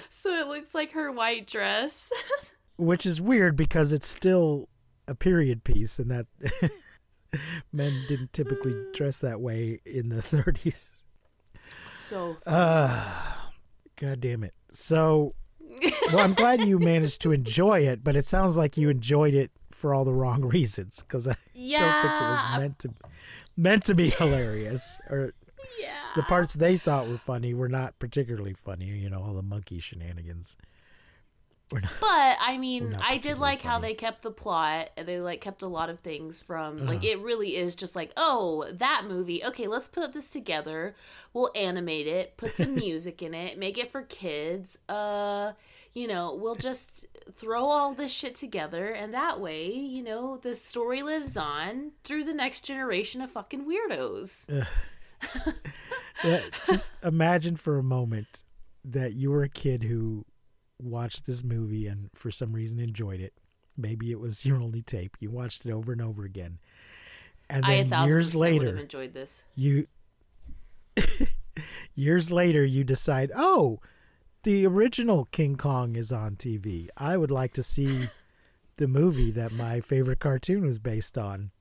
So 0.09 0.29
it 0.39 0.47
looks 0.47 0.75
like 0.75 0.91
her 0.93 1.11
white 1.11 1.47
dress. 1.47 2.11
Which 2.77 3.05
is 3.05 3.21
weird 3.21 3.55
because 3.55 3.91
it's 3.93 4.07
still 4.07 4.67
a 5.07 5.15
period 5.15 5.63
piece, 5.63 5.99
and 5.99 6.09
that 6.11 6.25
men 7.71 7.93
didn't 8.07 8.33
typically 8.33 8.75
dress 8.93 9.19
that 9.19 9.39
way 9.39 9.79
in 9.85 10.09
the 10.09 10.15
30s. 10.21 10.89
so 11.89 12.37
Uh, 12.45 13.33
God 13.95 14.19
damn 14.21 14.43
it. 14.43 14.53
So, 14.71 15.35
well, 16.11 16.19
I'm 16.19 16.33
glad 16.33 16.61
you 16.63 16.79
managed 16.79 17.21
to 17.21 17.31
enjoy 17.31 17.81
it, 17.81 18.03
but 18.03 18.15
it 18.15 18.25
sounds 18.25 18.57
like 18.57 18.77
you 18.77 18.89
enjoyed 18.89 19.33
it 19.33 19.51
for 19.71 19.93
all 19.93 20.05
the 20.05 20.13
wrong 20.13 20.41
reasons 20.45 21.01
because 21.03 21.27
I 21.27 21.35
yeah. 21.53 21.79
don't 21.79 22.01
think 22.01 22.21
it 22.21 22.25
was 22.25 22.59
meant 22.59 22.79
to 22.79 22.89
meant 23.57 23.83
to 23.85 23.93
be 23.93 24.09
hilarious 24.09 24.99
or 25.09 25.33
Yeah. 25.79 25.93
the 26.15 26.23
parts 26.23 26.53
they 26.53 26.77
thought 26.77 27.07
were 27.07 27.17
funny 27.17 27.53
were 27.53 27.69
not 27.69 27.97
particularly 27.99 28.53
funny. 28.53 28.85
You 28.85 29.09
know, 29.09 29.21
all 29.23 29.33
the 29.33 29.43
monkey 29.43 29.79
shenanigans. 29.79 30.55
Not, 31.73 31.91
But 32.01 32.37
I 32.41 32.57
mean, 32.57 32.97
I 33.01 33.17
did 33.17 33.37
like 33.37 33.61
how 33.61 33.79
they 33.79 33.93
kept 33.93 34.21
the 34.23 34.31
plot. 34.31 34.89
and 34.97 35.07
They 35.07 35.19
like 35.19 35.41
kept 35.41 35.61
a 35.61 35.67
lot 35.67 35.89
of 35.89 35.99
things 35.99 36.41
from 36.41 36.77
like 36.85 36.97
Uh-huh. 36.99 37.07
it 37.07 37.19
really 37.19 37.55
is 37.55 37.75
just 37.75 37.95
like, 37.95 38.11
oh, 38.17 38.65
that 38.71 39.05
movie. 39.07 39.43
Okay, 39.43 39.67
let's 39.67 39.87
put 39.87 40.13
this 40.13 40.29
together. 40.29 40.95
We'll 41.33 41.51
animate 41.55 42.07
it, 42.07 42.37
put 42.37 42.55
some 42.55 42.75
music 42.87 43.21
in 43.21 43.33
it, 43.33 43.57
make 43.57 43.77
it 43.77 43.91
for 43.91 44.01
kids. 44.03 44.77
Uh, 44.89 45.53
you 45.93 46.07
know, 46.07 46.35
we'll 46.41 46.55
just 46.55 47.05
throw 47.35 47.65
all 47.65 47.93
this 47.93 48.11
shit 48.11 48.35
together 48.35 48.89
and 48.91 49.13
that 49.13 49.39
way, 49.41 49.71
you 49.73 50.01
know, 50.03 50.37
the 50.37 50.55
story 50.55 51.03
lives 51.03 51.35
on 51.37 51.91
through 52.03 52.23
the 52.23 52.33
next 52.33 52.61
generation 52.61 53.21
of 53.21 53.29
fucking 53.31 53.65
weirdos. 53.65 54.65
Yeah, 56.23 56.41
just 56.65 56.91
imagine 57.03 57.55
for 57.55 57.77
a 57.77 57.83
moment 57.83 58.43
that 58.85 59.13
you 59.13 59.31
were 59.31 59.43
a 59.43 59.49
kid 59.49 59.83
who 59.83 60.25
watched 60.83 61.25
this 61.25 61.43
movie 61.43 61.87
and 61.87 62.09
for 62.13 62.31
some 62.31 62.53
reason 62.53 62.79
enjoyed 62.79 63.19
it. 63.19 63.33
Maybe 63.77 64.11
it 64.11 64.19
was 64.19 64.45
your 64.45 64.61
only 64.61 64.81
tape. 64.81 65.17
You 65.19 65.31
watched 65.31 65.65
it 65.65 65.71
over 65.71 65.91
and 65.91 66.01
over 66.01 66.23
again. 66.23 66.59
And 67.49 67.63
then 67.63 68.07
years 68.07 68.31
percent 68.31 68.39
would 68.41 68.61
have 68.63 68.63
later, 68.63 68.77
enjoyed 68.77 69.13
this. 69.13 69.43
you 69.55 69.87
years 71.95 72.31
later 72.31 72.63
you 72.63 72.83
decide, 72.83 73.31
"Oh, 73.35 73.79
the 74.43 74.65
original 74.65 75.25
King 75.25 75.57
Kong 75.57 75.95
is 75.97 76.13
on 76.13 76.37
TV. 76.37 76.87
I 76.95 77.17
would 77.17 77.31
like 77.31 77.51
to 77.53 77.63
see 77.63 78.07
the 78.77 78.87
movie 78.87 79.31
that 79.31 79.51
my 79.51 79.81
favorite 79.81 80.19
cartoon 80.19 80.65
was 80.65 80.79
based 80.79 81.17
on." 81.17 81.51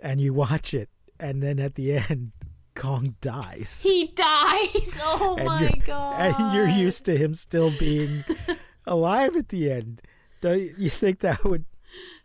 And 0.00 0.20
you 0.20 0.32
watch 0.32 0.72
it, 0.72 0.88
and 1.18 1.42
then 1.42 1.58
at 1.58 1.74
the 1.74 1.94
end 1.94 2.30
Kong 2.78 3.16
dies. 3.20 3.80
He 3.82 4.12
dies. 4.14 5.00
Oh 5.04 5.36
and 5.36 5.46
my 5.46 5.70
god. 5.86 6.20
And 6.20 6.54
you're 6.54 6.68
used 6.68 7.04
to 7.06 7.16
him 7.16 7.34
still 7.34 7.70
being 7.78 8.24
alive 8.86 9.36
at 9.36 9.48
the 9.48 9.70
end. 9.70 10.00
Do 10.40 10.54
you 10.78 10.90
think 10.90 11.20
that 11.20 11.44
would 11.44 11.64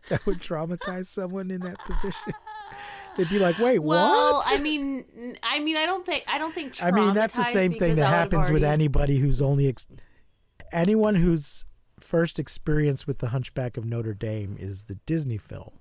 that 0.08 0.24
would 0.26 0.40
traumatize 0.40 1.06
someone 1.06 1.50
in 1.50 1.60
that 1.62 1.78
position? 1.84 2.32
They'd 3.16 3.28
be 3.28 3.38
like, 3.38 3.58
"Wait, 3.58 3.78
what? 3.78 3.96
Well, 3.96 4.34
what?" 4.34 4.58
I 4.58 4.60
mean, 4.60 5.04
I 5.42 5.60
mean, 5.60 5.76
I 5.76 5.86
don't 5.86 6.04
think, 6.04 6.24
I 6.26 6.38
don't 6.38 6.54
think. 6.54 6.82
I 6.82 6.90
mean, 6.90 7.14
that's 7.14 7.34
the 7.34 7.44
same 7.44 7.74
thing 7.74 7.94
that 7.96 8.06
happens 8.08 8.50
with 8.50 8.64
anybody 8.64 9.18
who's 9.18 9.40
only 9.40 9.68
ex- 9.68 9.86
anyone 10.72 11.14
whose 11.14 11.64
first 12.00 12.38
experience 12.40 13.06
with 13.06 13.18
the 13.18 13.28
Hunchback 13.28 13.76
of 13.76 13.84
Notre 13.84 14.14
Dame 14.14 14.56
is 14.58 14.84
the 14.84 14.96
Disney 15.06 15.38
film 15.38 15.78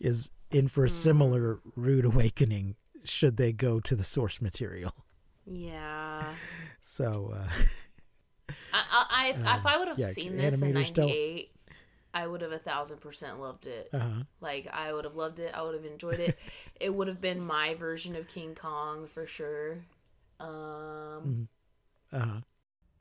is 0.00 0.30
in 0.50 0.68
for 0.68 0.84
a 0.84 0.88
Hmm. 0.88 0.92
similar 0.94 1.60
rude 1.76 2.04
awakening 2.04 2.74
should 3.08 3.36
they 3.36 3.52
go 3.52 3.80
to 3.80 3.94
the 3.96 4.04
source 4.04 4.40
material. 4.40 4.92
Yeah, 5.48 6.34
So, 6.80 7.32
uh, 7.36 7.48
I, 8.72 8.84
I, 9.10 9.26
I 9.44 9.56
if, 9.58 9.64
I 9.66 9.78
would 9.78 9.86
have 9.86 9.98
yeah, 9.98 10.06
seen 10.06 10.36
this 10.36 10.60
in 10.60 10.72
animators 10.72 10.92
don't- 10.92 11.06
'98, 11.06 11.50
I 12.14 12.26
would 12.26 12.40
have 12.40 12.50
a 12.50 12.58
thousand 12.58 13.00
percent 13.00 13.38
loved 13.40 13.68
it. 13.68 13.88
uh-huh. 13.92 14.24
Like, 14.40 14.66
I 14.72 14.92
would 14.92 15.04
have 15.04 15.14
loved 15.14 15.38
it. 15.38 15.52
I 15.54 15.62
would 15.62 15.74
have 15.74 15.84
enjoyed 15.84 16.18
it. 16.18 16.36
it 16.80 16.92
would 16.92 17.06
have 17.06 17.20
been 17.20 17.40
my 17.40 17.74
version 17.74 18.16
of 18.16 18.26
King 18.26 18.56
Kong 18.56 19.06
for 19.06 19.24
sure. 19.24 19.78
Um, 20.40 21.46
Uh-huh. 22.12 22.40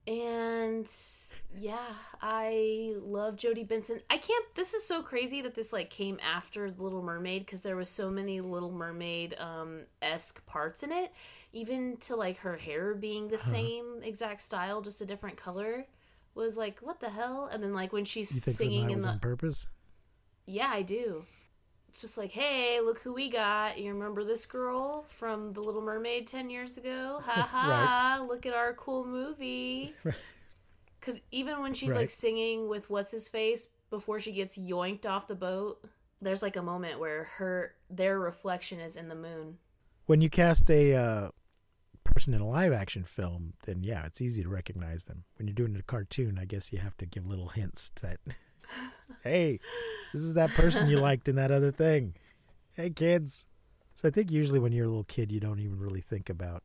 And 0.08 0.92
yeah 1.58 1.94
i 2.22 2.94
love 2.98 3.38
jodi 3.38 3.64
benson. 3.64 4.02
I 4.10 4.18
can't 4.18 4.46
this 4.54 4.74
is 4.74 4.86
so 4.86 5.02
crazy 5.02 5.42
that 5.42 5.56
this 5.56 5.74
like 5.74 5.90
came 5.90 6.20
after 6.22 6.70
little 6.70 7.02
mermaid 7.02 7.46
because 7.46 7.62
there 7.62 7.76
was 7.76 7.90
so 7.90 8.12
many 8.12 8.42
little 8.42 8.72
mermaid 8.72 9.36
um 9.40 9.82
esque 10.02 10.46
parts 10.46 10.84
in 10.84 10.92
it 10.92 11.12
even 11.54 11.98
to 12.02 12.16
like 12.16 12.38
her 12.38 12.56
hair 12.58 12.94
being 12.94 13.30
the 13.30 13.38
same 13.40 14.02
exact 14.04 14.42
style 14.42 14.82
just 14.82 15.02
a 15.02 15.06
different 15.06 15.38
color 15.38 15.86
was 16.36 16.58
like 16.58 16.80
what 16.82 17.00
the 17.00 17.10
hell? 17.10 17.50
And 17.52 17.64
then 17.64 17.74
like 17.74 17.94
when 17.94 18.06
she's 18.06 18.30
singing 18.44 18.92
in 18.92 19.00
the 19.00 19.10
on 19.10 19.20
purpose? 19.20 19.68
yeah 20.46 20.70
i 20.72 20.82
do 20.82 21.26
it's 21.96 22.02
just 22.02 22.18
like 22.18 22.34
hey 22.34 22.82
look 22.84 23.00
who 23.00 23.14
we 23.14 23.30
got. 23.30 23.80
You 23.80 23.94
remember 23.94 24.26
this 24.26 24.46
girl 24.46 25.06
from 25.08 25.54
the 25.54 25.62
little 25.62 25.82
mermaid 25.82 26.28
10 26.28 26.50
years 26.50 26.78
ago? 26.78 27.22
Ha 27.26 27.32
ha 27.50 28.26
look 28.28 28.46
at 28.46 28.54
our 28.54 28.74
cool 28.74 29.06
movie. 29.06 29.94
Because 31.00 31.22
even 31.30 31.62
when 31.62 31.76
she's 31.76 31.94
like 31.94 32.10
singing 32.10 32.68
with 32.68 32.90
what's 32.90 33.12
his 33.12 33.30
face 33.30 33.68
before 33.92 34.20
she 34.20 34.32
gets 34.32 34.58
yoinked 34.58 35.06
off 35.06 35.28
the 35.28 35.36
boat 35.36 35.88
there's 36.20 36.42
like 36.42 36.56
a 36.56 36.64
moment 36.64 37.00
where 37.00 37.26
her 37.36 37.76
their 37.92 38.20
reflection 38.20 38.80
is 38.80 38.98
in 38.98 39.08
the 39.08 39.14
moon. 39.14 39.60
When 40.08 40.20
you 40.20 40.32
cast 40.32 40.68
a 40.72 40.96
uh, 40.96 41.30
person 42.04 42.34
in 42.34 42.42
a 42.42 42.48
live 42.48 42.74
action 42.74 43.04
film, 43.04 43.54
then 43.68 43.84
yeah, 43.84 44.04
it's 44.08 44.20
easy 44.20 44.42
to 44.42 44.50
recognize 44.50 45.04
them. 45.04 45.26
When 45.38 45.48
you're 45.48 45.54
doing 45.54 45.76
a 45.76 45.84
cartoon, 45.84 46.40
I 46.42 46.46
guess 46.46 46.74
you 46.74 46.80
have 46.80 46.98
to 46.98 47.06
give 47.06 47.28
little 47.28 47.50
hints 47.50 47.92
that, 48.02 48.18
hey, 49.24 49.60
this 50.14 50.22
is 50.22 50.34
that 50.36 50.50
person 50.52 50.90
you 50.90 51.00
liked 51.00 51.28
in 51.28 51.36
that 51.36 51.52
other 51.52 51.72
thing. 51.72 52.16
Hey, 52.74 52.90
kids. 52.90 53.46
So 53.94 54.08
I 54.08 54.12
think 54.12 54.32
usually 54.32 54.60
when 54.60 54.72
you're 54.72 54.86
a 54.86 54.90
little 54.90 55.06
kid, 55.06 55.32
you 55.32 55.40
don't 55.40 55.60
even 55.60 55.80
really 55.80 56.02
think 56.02 56.30
about 56.30 56.64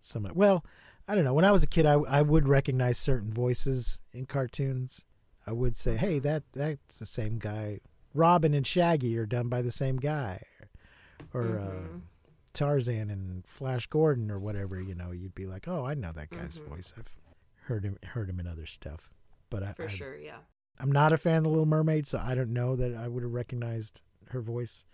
some. 0.00 0.28
Well, 0.34 0.64
I 1.08 1.14
don't 1.14 1.24
know. 1.24 1.34
When 1.34 1.44
I 1.44 1.52
was 1.52 1.62
a 1.62 1.66
kid, 1.66 1.86
I, 1.86 1.94
I 1.94 2.22
would 2.22 2.48
recognize 2.48 2.98
certain 2.98 3.32
voices 3.32 4.00
in 4.12 4.26
cartoons. 4.26 5.04
I 5.46 5.52
would 5.52 5.76
say, 5.76 5.92
mm-hmm. 5.92 6.06
hey, 6.06 6.18
that 6.20 6.42
that's 6.52 6.98
the 6.98 7.06
same 7.06 7.38
guy. 7.38 7.80
Robin 8.12 8.54
and 8.54 8.66
Shaggy 8.66 9.16
are 9.18 9.26
done 9.26 9.48
by 9.48 9.62
the 9.62 9.70
same 9.70 9.96
guy. 9.96 10.42
Or 11.32 11.58
uh, 11.58 11.76
mm-hmm. 11.76 11.98
Tarzan 12.52 13.10
and 13.10 13.44
Flash 13.46 13.86
Gordon 13.86 14.30
or 14.30 14.38
whatever, 14.38 14.80
you 14.80 14.94
know, 14.94 15.12
you'd 15.12 15.34
be 15.34 15.46
like, 15.46 15.68
"Oh, 15.68 15.84
I 15.84 15.94
know 15.94 16.12
that 16.12 16.30
guy's 16.30 16.58
mm-hmm. 16.58 16.74
voice. 16.74 16.92
I've 16.98 17.16
heard 17.64 17.84
him 17.84 17.98
heard 18.02 18.28
him 18.28 18.40
in 18.40 18.46
other 18.46 18.66
stuff." 18.66 19.10
But 19.48 19.62
I, 19.62 19.72
for 19.72 19.84
I, 19.84 19.88
sure 19.88 20.16
yeah 20.16 20.38
I'm 20.78 20.92
not 20.92 21.12
a 21.12 21.16
fan 21.16 21.38
of 21.38 21.42
the 21.44 21.48
Little 21.48 21.66
Mermaid, 21.66 22.06
so 22.06 22.20
I 22.22 22.34
don't 22.34 22.52
know 22.52 22.76
that 22.76 22.94
I 22.94 23.08
would 23.08 23.22
have 23.22 23.32
recognized 23.32 24.02
her 24.30 24.40
voice. 24.40 24.84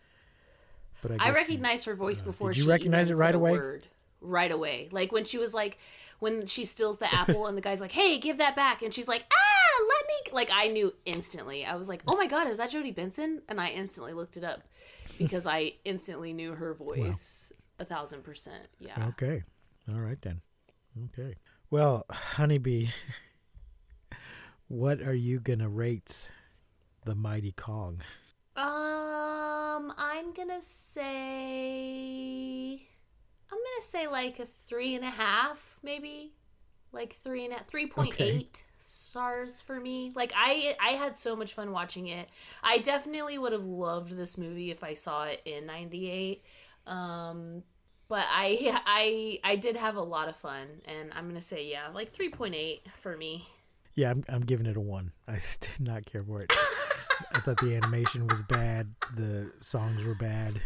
But 1.00 1.12
I, 1.12 1.28
I 1.28 1.30
recognized 1.32 1.86
her 1.86 1.96
voice 1.96 2.20
uh, 2.20 2.24
before 2.24 2.50
did 2.50 2.58
you 2.58 2.64
she 2.64 2.68
recognize 2.68 3.10
it 3.10 3.16
right 3.16 3.34
away? 3.34 3.52
word. 3.52 3.86
Right 4.20 4.52
away, 4.52 4.88
like 4.92 5.10
when 5.10 5.24
she 5.24 5.36
was 5.36 5.52
like, 5.52 5.78
when 6.20 6.46
she 6.46 6.64
steals 6.64 6.98
the 6.98 7.12
apple 7.12 7.48
and 7.48 7.56
the 7.56 7.60
guy's 7.60 7.80
like, 7.80 7.90
"Hey, 7.90 8.18
give 8.18 8.38
that 8.38 8.54
back," 8.54 8.80
and 8.80 8.94
she's 8.94 9.08
like, 9.08 9.24
"Ah, 9.32 9.84
let 9.88 10.06
me." 10.06 10.32
Like 10.32 10.50
I 10.54 10.68
knew 10.68 10.94
instantly. 11.04 11.64
I 11.64 11.74
was 11.74 11.88
like, 11.88 12.04
"Oh 12.06 12.16
my 12.16 12.28
god, 12.28 12.46
is 12.46 12.58
that 12.58 12.70
Jodi 12.70 12.92
Benson?" 12.92 13.42
And 13.48 13.60
I 13.60 13.70
instantly 13.70 14.12
looked 14.12 14.36
it 14.36 14.44
up 14.44 14.62
because 15.18 15.44
I 15.44 15.72
instantly 15.84 16.32
knew 16.32 16.54
her 16.54 16.72
voice 16.72 17.52
a 17.80 17.84
thousand 17.84 18.22
percent. 18.22 18.68
Yeah. 18.78 19.08
Okay. 19.08 19.42
All 19.88 20.00
right 20.00 20.22
then. 20.22 20.40
Okay. 21.06 21.34
Well, 21.70 22.04
honeybee, 22.10 22.90
what 24.72 25.02
are 25.02 25.12
you 25.12 25.38
gonna 25.38 25.68
rate 25.68 26.30
the 27.04 27.14
mighty 27.14 27.52
Kong? 27.52 28.00
Um, 28.56 29.92
I'm 29.98 30.32
gonna 30.32 30.62
say, 30.62 31.02
I'm 33.52 33.58
gonna 33.58 33.82
say 33.82 34.06
like 34.06 34.38
a 34.38 34.46
three 34.46 34.94
and 34.94 35.04
a 35.04 35.10
half, 35.10 35.78
maybe, 35.82 36.32
like 36.90 37.12
three 37.12 37.44
and 37.44 37.52
a 37.52 37.62
three 37.64 37.86
point 37.86 38.18
eight 38.18 38.64
stars 38.78 39.60
for 39.60 39.78
me. 39.78 40.10
Like 40.16 40.32
I, 40.34 40.74
I 40.80 40.92
had 40.92 41.18
so 41.18 41.36
much 41.36 41.52
fun 41.52 41.70
watching 41.70 42.06
it. 42.06 42.30
I 42.62 42.78
definitely 42.78 43.36
would 43.36 43.52
have 43.52 43.66
loved 43.66 44.16
this 44.16 44.38
movie 44.38 44.70
if 44.70 44.82
I 44.82 44.94
saw 44.94 45.24
it 45.24 45.42
in 45.44 45.66
'98. 45.66 46.42
Um, 46.86 47.62
but 48.08 48.24
I, 48.26 48.80
I, 48.86 49.38
I 49.44 49.56
did 49.56 49.76
have 49.76 49.96
a 49.96 50.02
lot 50.02 50.30
of 50.30 50.36
fun, 50.36 50.66
and 50.86 51.12
I'm 51.12 51.28
gonna 51.28 51.42
say 51.42 51.66
yeah, 51.66 51.88
like 51.92 52.14
three 52.14 52.30
point 52.30 52.54
eight 52.54 52.86
for 53.00 53.18
me. 53.18 53.46
Yeah, 53.94 54.10
I'm 54.10 54.24
I'm 54.28 54.42
giving 54.42 54.66
it 54.66 54.76
a 54.76 54.80
one. 54.80 55.12
I 55.28 55.38
did 55.60 55.80
not 55.80 56.06
care 56.06 56.22
for 56.22 56.42
it. 56.42 56.52
I 57.32 57.40
thought 57.40 57.58
the 57.58 57.74
animation 57.76 58.26
was 58.26 58.42
bad. 58.42 58.94
The 59.14 59.52
songs 59.60 60.04
were 60.04 60.14
bad. 60.14 60.54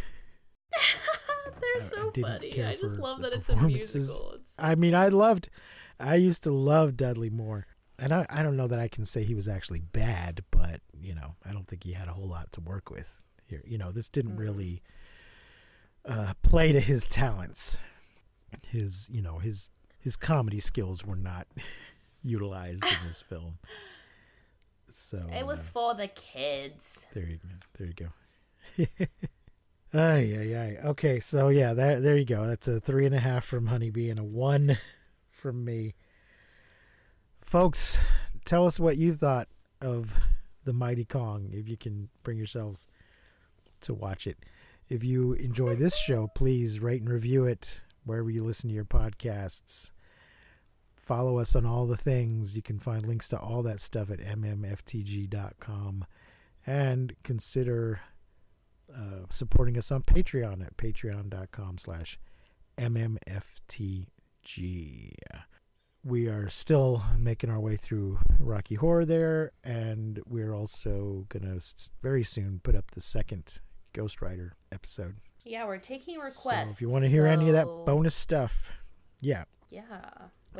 They're 1.60 1.76
I 1.76 1.80
so 1.80 2.10
didn't 2.10 2.30
funny. 2.30 2.64
I 2.64 2.76
just 2.76 2.98
love 2.98 3.20
that 3.20 3.32
it's 3.32 3.48
a 3.48 3.56
musical. 3.56 4.32
It's 4.34 4.54
I 4.58 4.74
mean, 4.74 4.94
I 4.94 5.08
loved. 5.08 5.48
I 5.98 6.16
used 6.16 6.42
to 6.44 6.52
love 6.52 6.96
Dudley 6.96 7.30
Moore, 7.30 7.66
and 7.98 8.12
I 8.12 8.26
I 8.28 8.42
don't 8.42 8.56
know 8.56 8.66
that 8.66 8.78
I 8.78 8.88
can 8.88 9.04
say 9.04 9.24
he 9.24 9.34
was 9.34 9.48
actually 9.48 9.80
bad, 9.80 10.42
but 10.50 10.80
you 11.00 11.14
know, 11.14 11.34
I 11.44 11.52
don't 11.52 11.66
think 11.66 11.84
he 11.84 11.92
had 11.92 12.08
a 12.08 12.12
whole 12.12 12.28
lot 12.28 12.52
to 12.52 12.60
work 12.60 12.90
with 12.90 13.20
here. 13.46 13.62
You 13.66 13.78
know, 13.78 13.92
this 13.92 14.08
didn't 14.08 14.36
really 14.36 14.82
uh, 16.04 16.34
play 16.42 16.72
to 16.72 16.80
his 16.80 17.06
talents. 17.06 17.78
His 18.66 19.08
you 19.10 19.22
know 19.22 19.38
his 19.38 19.68
his 19.98 20.16
comedy 20.16 20.60
skills 20.60 21.04
were 21.04 21.16
not 21.16 21.46
utilized 22.26 22.84
in 22.84 23.06
this 23.06 23.20
film. 23.20 23.58
So 24.90 25.24
It 25.32 25.46
was 25.46 25.60
uh, 25.60 25.72
for 25.72 25.94
the 25.94 26.08
kids. 26.08 27.06
there 27.14 27.24
you 27.24 27.38
go. 27.38 27.48
There 27.78 27.86
you 27.86 28.86
go. 28.98 29.06
Ay, 29.98 30.36
ay, 30.36 30.54
ay. 30.54 30.78
Okay, 30.88 31.20
so 31.20 31.48
yeah, 31.48 31.72
there, 31.72 32.00
there 32.00 32.16
you 32.18 32.24
go. 32.26 32.46
That's 32.46 32.68
a 32.68 32.80
three 32.80 33.06
and 33.06 33.14
a 33.14 33.18
half 33.20 33.44
from 33.44 33.66
Honeybee 33.66 34.10
and 34.10 34.18
a 34.18 34.24
one 34.24 34.76
from 35.30 35.64
me. 35.64 35.94
Folks, 37.40 37.98
tell 38.44 38.66
us 38.66 38.78
what 38.80 38.96
you 38.98 39.14
thought 39.14 39.48
of 39.80 40.14
the 40.64 40.72
Mighty 40.72 41.04
Kong. 41.04 41.50
If 41.52 41.68
you 41.68 41.76
can 41.76 42.08
bring 42.24 42.36
yourselves 42.36 42.86
to 43.82 43.94
watch 43.94 44.26
it. 44.26 44.36
If 44.88 45.02
you 45.02 45.32
enjoy 45.34 45.76
this 45.76 45.96
show, 45.96 46.28
please 46.34 46.80
rate 46.80 47.00
and 47.00 47.10
review 47.10 47.44
it 47.44 47.80
wherever 48.04 48.28
you 48.30 48.44
listen 48.44 48.68
to 48.68 48.74
your 48.74 48.84
podcasts. 48.84 49.92
Follow 51.06 51.38
us 51.38 51.54
on 51.54 51.64
all 51.64 51.86
the 51.86 51.96
things. 51.96 52.56
You 52.56 52.62
can 52.62 52.80
find 52.80 53.06
links 53.06 53.28
to 53.28 53.38
all 53.38 53.62
that 53.62 53.80
stuff 53.80 54.10
at 54.10 54.18
mmftg.com. 54.18 56.04
And 56.66 57.14
consider 57.22 58.00
uh, 58.92 59.26
supporting 59.30 59.78
us 59.78 59.92
on 59.92 60.02
Patreon 60.02 60.66
at 60.66 60.76
patreon.com 60.76 61.78
slash 61.78 62.18
mmftg. 62.76 64.06
We 66.02 66.26
are 66.26 66.48
still 66.48 67.04
making 67.16 67.50
our 67.50 67.60
way 67.60 67.76
through 67.76 68.18
Rocky 68.40 68.74
Horror 68.74 69.04
there, 69.04 69.52
and 69.62 70.20
we're 70.26 70.54
also 70.54 71.26
going 71.28 71.44
to 71.44 71.64
very 72.02 72.24
soon 72.24 72.60
put 72.64 72.74
up 72.74 72.90
the 72.92 73.00
second 73.00 73.60
Ghost 73.92 74.20
Rider 74.20 74.56
episode. 74.72 75.18
Yeah, 75.44 75.66
we're 75.66 75.78
taking 75.78 76.18
requests. 76.18 76.70
So 76.70 76.74
if 76.74 76.80
you 76.80 76.88
want 76.88 77.04
to 77.04 77.08
hear 77.08 77.26
any 77.26 77.46
of 77.46 77.54
that 77.54 77.66
bonus 77.86 78.16
stuff, 78.16 78.70
yeah, 79.20 79.44
yeah, 79.70 79.82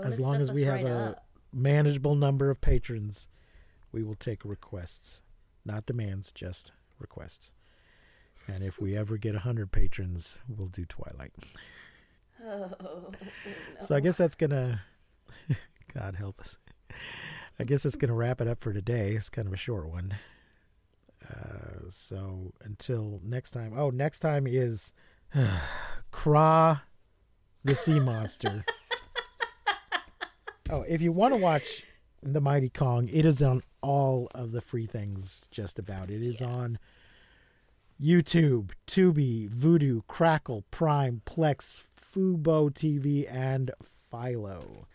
as 0.02 0.20
long 0.20 0.36
as 0.36 0.50
we 0.50 0.62
have 0.62 0.74
right 0.82 0.86
a 0.86 0.96
up. 1.10 1.26
manageable 1.52 2.14
number 2.14 2.50
of 2.50 2.60
patrons, 2.60 3.28
we 3.92 4.02
will 4.02 4.14
take 4.14 4.44
requests, 4.44 5.22
not 5.64 5.86
demands, 5.86 6.32
just 6.32 6.72
requests. 6.98 7.52
And 8.48 8.62
if 8.62 8.80
we 8.80 8.96
ever 8.96 9.16
get 9.16 9.34
a 9.34 9.40
hundred 9.40 9.72
patrons, 9.72 10.38
we'll 10.48 10.68
do 10.68 10.84
Twilight. 10.84 11.32
Oh, 12.44 12.70
no. 12.82 13.12
So 13.80 13.94
I 13.94 14.00
guess 14.00 14.16
that's 14.16 14.34
gonna, 14.34 14.82
God 15.94 16.14
help 16.16 16.40
us. 16.40 16.58
I 17.58 17.64
guess 17.64 17.82
that's 17.82 17.96
gonna 17.96 18.14
wrap 18.14 18.40
it 18.40 18.48
up 18.48 18.60
for 18.60 18.72
today. 18.72 19.14
It's 19.14 19.30
kind 19.30 19.48
of 19.48 19.54
a 19.54 19.56
short 19.58 19.88
one. 19.88 20.14
Uh, 21.28 21.88
so 21.90 22.52
until 22.62 23.20
next 23.24 23.50
time. 23.50 23.72
Oh, 23.76 23.90
next 23.90 24.20
time 24.20 24.46
is 24.46 24.92
Kraa, 26.12 26.82
the 27.64 27.74
sea 27.74 27.98
monster. 27.98 28.64
Oh, 30.68 30.82
if 30.82 31.00
you 31.00 31.12
want 31.12 31.32
to 31.32 31.40
watch 31.40 31.84
the 32.22 32.40
Mighty 32.40 32.68
Kong, 32.68 33.08
it 33.12 33.24
is 33.24 33.40
on 33.40 33.62
all 33.82 34.28
of 34.34 34.50
the 34.50 34.60
free 34.60 34.86
things. 34.86 35.46
Just 35.50 35.78
about. 35.78 36.10
It 36.10 36.22
is 36.22 36.42
on 36.42 36.78
YouTube, 38.02 38.72
Tubi, 38.86 39.48
Vudu, 39.48 40.02
Crackle, 40.08 40.64
Prime, 40.72 41.22
Plex, 41.24 41.82
Fubo 41.96 42.68
TV, 42.70 43.32
and 43.32 43.70
Philo. 44.10 44.86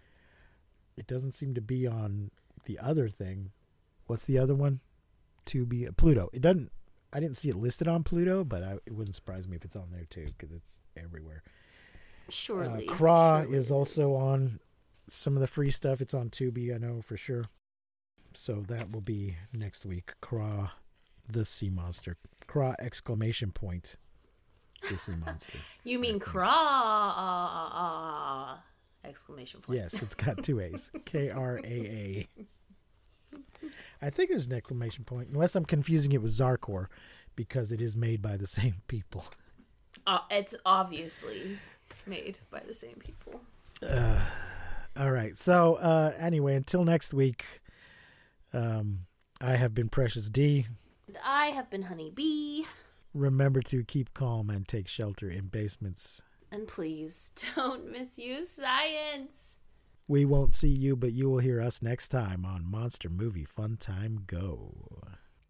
It 0.98 1.08
doesn't 1.08 1.32
seem 1.32 1.54
to 1.54 1.62
be 1.62 1.88
on 1.88 2.32
the 2.66 2.78
other 2.80 3.08
thing. 3.08 3.52
What's 4.08 4.26
the 4.26 4.40
other 4.40 4.56
one? 4.56 4.82
Tubi, 5.46 5.96
Pluto. 5.96 6.30
It 6.34 6.42
doesn't. 6.42 6.70
I 7.14 7.20
didn't 7.22 7.38
see 7.38 7.50
it 7.50 7.56
listed 7.56 7.88
on 7.88 8.04
Pluto, 8.04 8.44
but 8.44 8.62
I, 8.64 8.74
it 8.86 8.94
wouldn't 8.94 9.16
surprise 9.16 9.48
me 9.48 9.56
if 9.56 9.66
it's 9.66 9.76
on 9.76 9.88
there 9.92 10.06
too 10.10 10.28
because 10.38 10.52
it's 10.52 10.82
everywhere. 10.98 11.44
surely. 12.30 12.88
Uh, 12.88 12.94
Kraa 12.94 13.44
surely 13.44 13.58
is 13.58 13.72
also 13.72 14.16
on 14.16 14.60
some 15.08 15.36
of 15.36 15.42
the 15.42 15.48
free 15.48 15.72
stuff. 15.72 16.02
It's 16.02 16.14
on 16.14 16.30
Tubi, 16.30 16.74
I 16.74 16.78
know 16.78 17.02
for 17.02 17.18
sure. 17.18 17.46
So 18.34 18.64
that 18.68 18.92
will 18.92 19.02
be 19.02 19.36
next 19.54 19.86
week. 19.86 20.14
Kraa, 20.22 20.72
the 21.30 21.44
sea 21.46 21.70
monster. 21.70 22.18
Kraa 22.48 22.76
exclamation 22.80 23.52
point. 23.52 23.98
The 24.90 24.98
sea 24.98 25.16
monster. 25.26 25.60
You 25.84 26.00
mean 26.00 26.20
kraa? 26.20 26.48
Exclamation 29.04 29.62
point. 29.62 29.80
yes, 29.80 30.02
it's 30.02 30.16
got 30.16 30.44
two 30.44 30.60
A's. 30.60 30.92
K 31.06 31.30
R 31.30 31.60
A 31.64 31.68
A. 31.68 32.28
I 34.02 34.10
think 34.10 34.30
there's 34.30 34.48
an 34.48 34.54
exclamation 34.54 35.04
point, 35.04 35.30
unless 35.32 35.56
I'm 35.56 35.66
confusing 35.66 36.12
it 36.12 36.22
with 36.22 36.32
Zarkorr, 36.32 36.88
because 37.36 37.72
it 37.72 37.82
is 37.82 37.96
made 37.96 38.22
by 38.22 38.36
the 38.38 38.48
same 38.48 38.76
people. 38.88 39.26
Uh, 40.08 40.20
it's 40.30 40.56
obviously 40.66 41.58
made 42.08 42.38
by 42.50 42.60
the 42.66 42.74
same 42.74 42.96
people. 42.96 43.42
All 44.98 45.12
right. 45.12 45.38
So 45.38 45.76
uh, 45.76 46.14
anyway, 46.18 46.56
until 46.56 46.84
next 46.84 47.14
week, 47.14 47.46
um, 48.54 49.02
I 49.40 49.56
have 49.56 49.74
been 49.74 49.90
Precious 49.90 50.30
D. 50.30 50.68
And 51.08 51.18
I 51.24 51.48
have 51.48 51.70
been 51.70 51.84
Honey 51.84 52.12
Bee. 52.12 52.66
Remember 53.14 53.62
to 53.64 53.84
keep 53.84 54.14
calm 54.14 54.50
and 54.50 54.68
take 54.68 54.88
shelter 54.88 55.30
in 55.30 55.48
basements. 55.48 56.22
And 56.52 56.68
please 56.68 57.32
don't 57.56 57.92
misuse 57.92 58.50
science. 58.50 59.58
We 60.08 60.26
won't 60.26 60.54
see 60.54 60.70
you, 60.70 60.98
but 60.98 61.14
you 61.14 61.30
will 61.30 61.40
hear 61.40 61.62
us 61.62 61.82
next 61.82 62.10
time 62.10 62.46
on 62.46 62.70
Monster 62.70 63.10
Movie 63.10 63.46
Fun 63.46 63.78
Time 63.78 64.24
Go. 64.28 64.74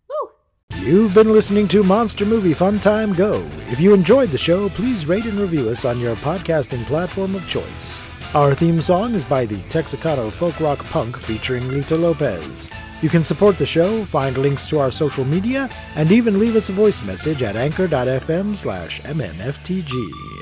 Woo! 0.07 0.31
You've 0.77 1.15
been 1.15 1.33
listening 1.33 1.67
to 1.69 1.81
Monster 1.81 2.25
Movie 2.25 2.53
Fun 2.53 2.79
Time 2.79 3.13
Go. 3.13 3.43
If 3.69 3.79
you 3.79 3.93
enjoyed 3.93 4.29
the 4.29 4.37
show, 4.37 4.69
please 4.69 5.07
rate 5.07 5.25
and 5.25 5.39
review 5.39 5.69
us 5.69 5.83
on 5.83 5.99
your 5.99 6.15
podcasting 6.17 6.85
platform 6.85 7.35
of 7.35 7.47
choice. 7.47 7.99
Our 8.33 8.55
theme 8.55 8.79
song 8.79 9.13
is 9.13 9.25
by 9.25 9.45
the 9.45 9.57
Texacato 9.63 10.31
folk 10.31 10.57
rock 10.61 10.85
punk 10.85 11.17
featuring 11.17 11.67
Lita 11.67 11.97
Lopez. 11.97 12.69
You 13.01 13.09
can 13.09 13.25
support 13.25 13.57
the 13.57 13.65
show, 13.65 14.05
find 14.05 14.37
links 14.37 14.69
to 14.69 14.79
our 14.79 14.89
social 14.89 15.25
media, 15.25 15.69
and 15.95 16.09
even 16.13 16.39
leave 16.39 16.55
us 16.55 16.69
a 16.69 16.73
voice 16.73 17.03
message 17.03 17.43
at 17.43 17.57
anchor.fm 17.57 18.55
slash 18.55 19.01
mmftg. 19.01 20.40